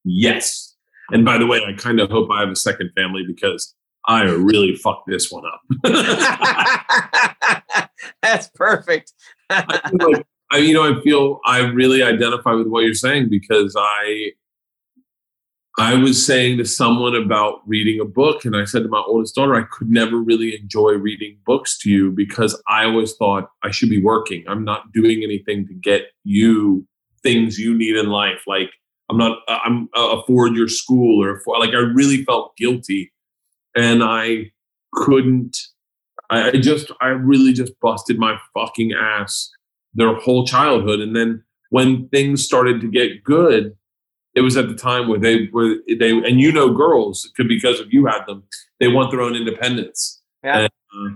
[0.06, 0.76] Yes.
[1.12, 3.74] And by the way, I kind of hope I have a second family because
[4.08, 5.62] I really fucked this one up.
[8.22, 9.14] That's perfect.
[9.50, 13.76] I, like, I, you know, I feel I really identify with what you're saying because
[13.78, 14.32] I,
[15.78, 19.36] I was saying to someone about reading a book, and I said to my oldest
[19.36, 23.72] daughter, I could never really enjoy reading books to you because I always thought I
[23.72, 24.44] should be working.
[24.48, 26.86] I'm not doing anything to get you
[27.22, 28.44] things you need in life.
[28.48, 28.72] Like
[29.10, 33.12] I'm not, I'm uh, afford your school or afford, like I really felt guilty
[33.76, 34.52] and I
[34.94, 35.58] couldn't.
[36.32, 39.50] I, just, I really just busted my fucking ass
[39.96, 43.76] their whole childhood, and then when things started to get good,
[44.36, 47.80] it was at the time where they were they and you know girls could because
[47.80, 48.44] of you had them
[48.80, 50.60] they want their own independence yeah.
[50.60, 51.16] and, uh,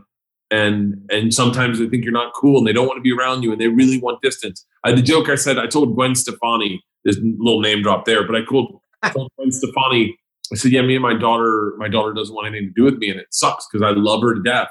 [0.52, 3.44] and and sometimes they think you're not cool and they don't want to be around
[3.44, 6.84] you and they really want distance I, the joke i said i told gwen stefani
[7.06, 8.80] this little name drop there but i called,
[9.12, 10.18] told gwen stefani
[10.52, 12.98] I said, yeah, me and my daughter, my daughter doesn't want anything to do with
[12.98, 14.70] me, and it sucks because I love her to death.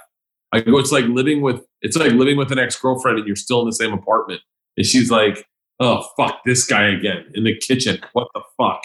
[0.53, 3.37] I go, it's like living with, it's like living with an ex girlfriend, and you're
[3.37, 4.43] still in the same apartment.
[4.77, 5.47] And she's like,
[5.81, 8.01] oh fuck, this guy again in the kitchen.
[8.13, 8.83] What the fuck?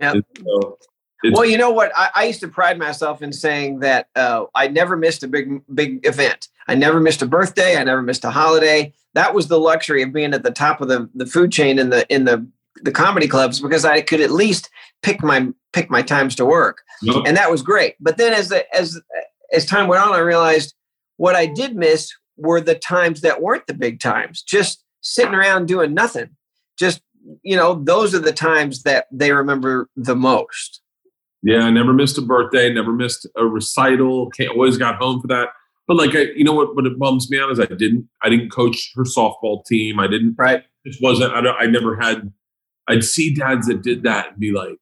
[0.00, 0.14] Yeah.
[0.44, 0.78] So
[1.32, 1.92] well, you know what?
[1.96, 5.62] I, I, used to pride myself in saying that uh, I never missed a big,
[5.74, 6.48] big event.
[6.68, 7.78] I never missed a birthday.
[7.78, 8.92] I never missed a holiday.
[9.14, 11.90] That was the luxury of being at the top of the, the food chain in
[11.90, 12.46] the in the
[12.82, 14.70] the comedy clubs because I could at least
[15.02, 17.22] pick my pick my times to work, yep.
[17.26, 17.94] and that was great.
[18.00, 19.00] But then as the, as
[19.52, 20.74] as time went on, I realized
[21.16, 25.66] what I did miss were the times that weren't the big times, just sitting around
[25.66, 26.30] doing nothing.
[26.78, 27.00] Just
[27.42, 30.80] you know, those are the times that they remember the most.
[31.42, 34.30] Yeah, I never missed a birthday, never missed a recital.
[34.30, 35.48] Can't, always got home for that.
[35.86, 36.74] But like, I, you know what?
[36.74, 38.08] What it bums me out is I didn't.
[38.22, 40.00] I didn't coach her softball team.
[40.00, 40.34] I didn't.
[40.38, 40.64] Right.
[40.84, 41.34] It wasn't.
[41.34, 42.32] I, I never had
[42.88, 44.78] I'd see dads that did that and be like,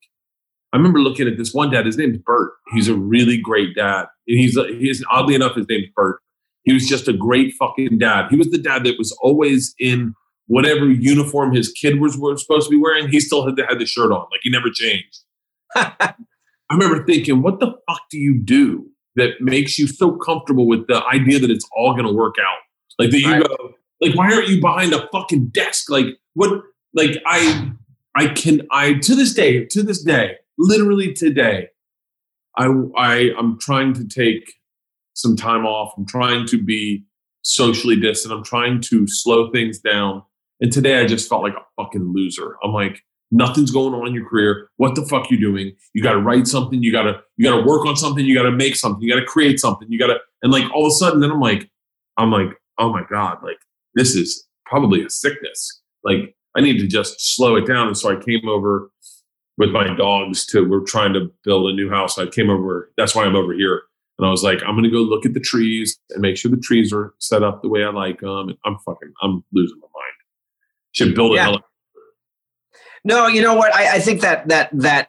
[0.73, 1.87] I remember looking at this one dad.
[1.87, 2.53] His name's Bert.
[2.73, 4.07] He's a really great dad.
[4.27, 6.21] And he's uh, he's oddly enough, his name's Bert.
[6.65, 8.29] He was just a great fucking dad.
[8.31, 10.15] He was the dad that was always in
[10.47, 13.09] whatever uniform his kid was, was supposed to be wearing.
[13.09, 15.21] He still had the, had the shirt on, like he never changed.
[15.75, 16.15] I
[16.71, 21.05] remember thinking, what the fuck do you do that makes you so comfortable with the
[21.07, 22.59] idea that it's all going to work out?
[22.99, 23.47] Like that you right.
[23.47, 25.91] go, like, why aren't you behind a fucking desk?
[25.91, 26.63] Like, what?
[26.95, 27.73] Like, I
[28.15, 31.69] I can I to this day to this day literally today
[32.57, 32.67] I
[32.97, 34.53] I I'm trying to take
[35.15, 35.93] some time off.
[35.97, 37.05] I'm trying to be
[37.43, 38.35] socially distant.
[38.35, 40.23] I'm trying to slow things down.
[40.61, 42.57] And today I just felt like a fucking loser.
[42.63, 44.69] I'm like nothing's going on in your career.
[44.77, 45.73] What the fuck you doing?
[45.95, 46.83] You got to write something.
[46.83, 48.25] You got to you got to work on something.
[48.25, 49.03] You got to make something.
[49.03, 49.91] You got to create something.
[49.91, 51.69] You got to and like all of a sudden then I'm like
[52.19, 53.59] I'm like oh my god like
[53.95, 55.81] this is probably a sickness.
[56.05, 57.89] Like I need to just slow it down.
[57.89, 58.91] And so I came over
[59.59, 62.19] with my dogs to, we're trying to build a new house.
[62.19, 63.83] I came over, that's why I'm over here.
[64.19, 66.51] And I was like, I'm going to go look at the trees and make sure
[66.51, 68.49] the trees are set up the way I like them.
[68.49, 70.13] And I'm fucking, I'm losing my mind.
[70.93, 71.57] Should build yeah.
[73.05, 73.75] No, you know what?
[73.75, 75.09] I, I think that, that, that,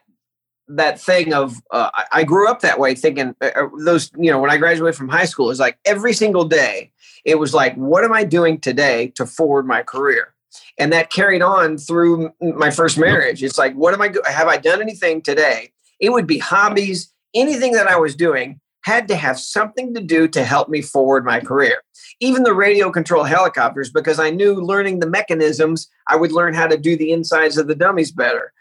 [0.68, 4.38] that thing of uh, I grew up that way thinking uh, uh, those you know
[4.40, 6.90] when I graduated from high school it was like every single day
[7.24, 10.33] it was like what am I doing today to forward my career
[10.78, 13.42] and that carried on through my first marriage.
[13.42, 15.72] It's like what am i have i done anything today?
[16.00, 17.12] It would be hobbies.
[17.34, 21.24] Anything that i was doing had to have something to do to help me forward
[21.24, 21.82] my career.
[22.20, 26.66] Even the radio control helicopters because i knew learning the mechanisms i would learn how
[26.66, 28.52] to do the insides of the dummies better.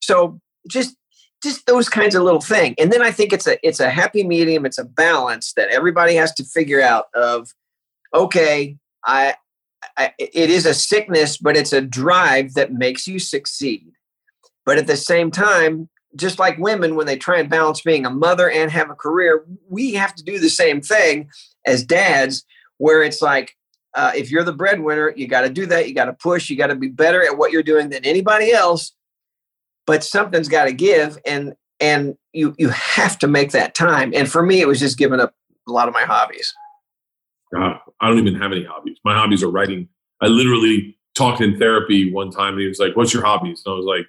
[0.00, 0.96] So just
[1.42, 4.24] just those kinds of little things and then i think it's a it's a happy
[4.24, 4.66] medium.
[4.66, 7.48] It's a balance that everybody has to figure out of
[8.14, 9.34] okay i I,
[9.96, 13.92] it is a sickness, but it's a drive that makes you succeed.
[14.64, 18.10] But at the same time, just like women, when they try and balance being a
[18.10, 21.30] mother and have a career, we have to do the same thing
[21.66, 22.44] as dads,
[22.78, 23.56] where it's like,
[23.94, 25.88] uh, if you're the breadwinner, you got to do that.
[25.88, 26.50] You got to push.
[26.50, 28.92] You got to be better at what you're doing than anybody else.
[29.86, 31.18] But something's got to give.
[31.26, 34.12] And and you you have to make that time.
[34.14, 35.34] And for me, it was just giving up
[35.66, 36.52] a lot of my hobbies.
[37.54, 38.98] God, I don't even have any hobbies.
[39.04, 39.88] My hobbies are writing.
[40.20, 43.72] I literally talked in therapy one time, and he was like, "What's your hobbies?" And
[43.72, 44.06] I was like,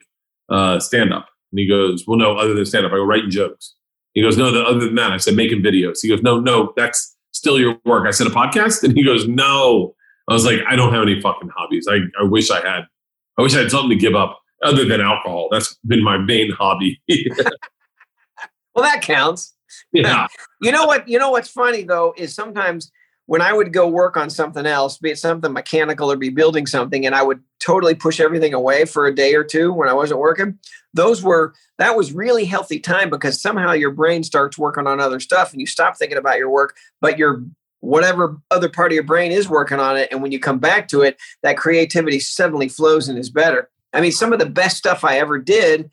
[0.49, 3.30] uh, "Stand up." And he goes, "Well, no, other than stand up, I go writing
[3.30, 3.76] jokes."
[4.14, 6.74] He goes, "No, the, other than that, I said making videos." He goes, "No, no,
[6.76, 9.95] that's still your work." I said, "A podcast?" And he goes, "No."
[10.28, 11.88] I was like, "I don't have any fucking hobbies.
[11.90, 12.84] I, I wish I had.
[13.38, 15.48] I wish I had something to give up other than alcohol.
[15.52, 17.02] That's been my main hobby."
[18.76, 19.56] well, that counts.
[19.94, 20.28] Yeah.
[20.61, 21.07] you know what?
[21.07, 22.91] You know what's funny though is sometimes
[23.30, 26.65] when I would go work on something else, be it something mechanical or be building
[26.65, 29.93] something, and I would totally push everything away for a day or two when I
[29.93, 30.57] wasn't working,
[30.95, 35.19] those were that was really healthy time because somehow your brain starts working on other
[35.19, 37.43] stuff and you stop thinking about your work, but your
[37.81, 40.07] whatever other part of your brain is working on it.
[40.11, 43.69] And when you come back to it, that creativity suddenly flows and is better.
[43.93, 45.91] I mean, some of the best stuff I ever did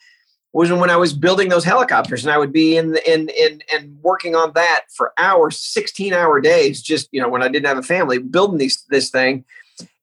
[0.57, 3.99] was when I was building those helicopters, and I would be in in in and
[4.03, 6.81] working on that for hours, sixteen hour days.
[6.83, 9.45] Just you know, when I didn't have a family, building these this thing,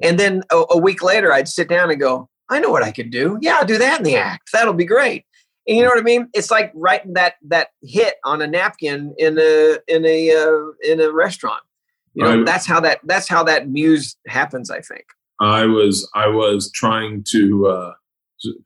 [0.02, 2.92] and then a, a week later, I'd sit down and go, I know what I
[2.92, 3.40] could do.
[3.42, 4.52] Yeah, I'll do that in the act.
[4.54, 5.26] That'll be great.
[5.68, 6.30] And you know what I mean?
[6.34, 11.02] It's like writing that that hit on a napkin in a in a uh, in
[11.02, 11.64] a restaurant.
[12.14, 14.70] You know, I, that's how that that's how that muse happens.
[14.70, 15.06] I think.
[15.40, 17.94] I was I was trying to uh,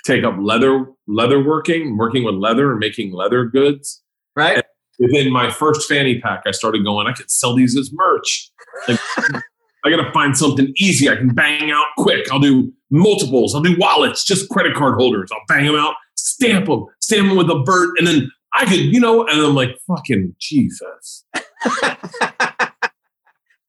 [0.06, 4.04] take up leather leather working, working with leather and making leather goods.
[4.36, 4.56] Right.
[4.56, 4.64] And
[5.00, 7.08] within my first fanny pack, I started going.
[7.08, 8.52] I could sell these as merch.
[8.88, 9.00] Like,
[9.86, 12.32] I got to find something easy I can bang out quick.
[12.32, 13.56] I'll do multiples.
[13.56, 15.32] I'll do wallets, just credit card holders.
[15.32, 18.80] I'll bang them out, stamp them, stamp them with a bird, and then I could,
[18.80, 21.26] you know, and I'm like, fucking Jesus.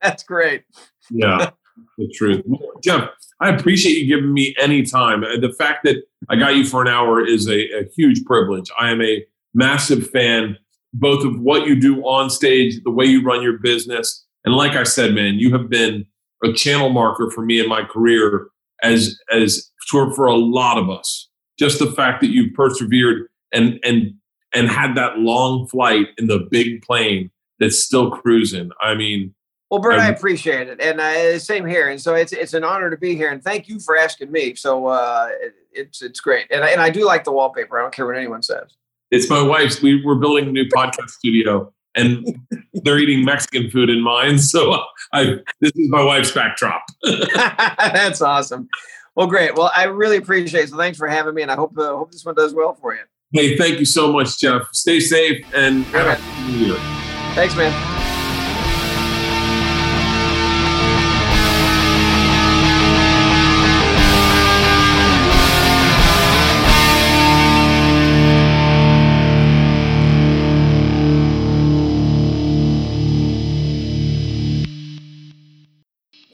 [0.02, 0.64] That's great.
[1.10, 1.50] Yeah,
[1.96, 2.44] the truth.
[2.82, 3.10] Jeff,
[3.40, 5.24] I appreciate you giving me any time.
[5.24, 5.96] Uh, the fact that
[6.28, 8.70] I got you for an hour is a, a huge privilege.
[8.78, 9.24] I am a
[9.54, 10.56] massive fan
[10.94, 14.72] both of what you do on stage, the way you run your business, and like
[14.72, 16.06] I said, man, you have been
[16.42, 18.48] a channel marker for me in my career
[18.82, 21.28] as as for, for a lot of us.
[21.58, 24.14] Just the fact that you've persevered and and
[24.54, 28.70] and had that long flight in the big plane that's still cruising.
[28.80, 29.34] I mean,
[29.70, 31.90] well, Bert, I, I appreciate it, and uh, same here.
[31.90, 34.54] And so it's it's an honor to be here, and thank you for asking me.
[34.54, 37.78] So uh, it, it's it's great, and and I do like the wallpaper.
[37.78, 38.76] I don't care what anyone says.
[39.10, 39.82] It's my wife's.
[39.82, 42.26] We we're building a new podcast studio, and
[42.72, 44.38] they're eating Mexican food in mine.
[44.48, 44.82] So
[45.12, 46.84] I this is my wife's backdrop.
[47.04, 48.68] That's awesome.
[49.16, 49.54] Well, great.
[49.54, 50.70] Well, I really appreciate it.
[50.70, 52.94] So thanks for having me, and I hope uh, hope this one does well for
[52.94, 53.02] you.
[53.32, 54.62] Hey, thank you so much, Jeff.
[54.72, 56.76] Stay safe and have a new year.
[57.34, 57.97] Thanks, man.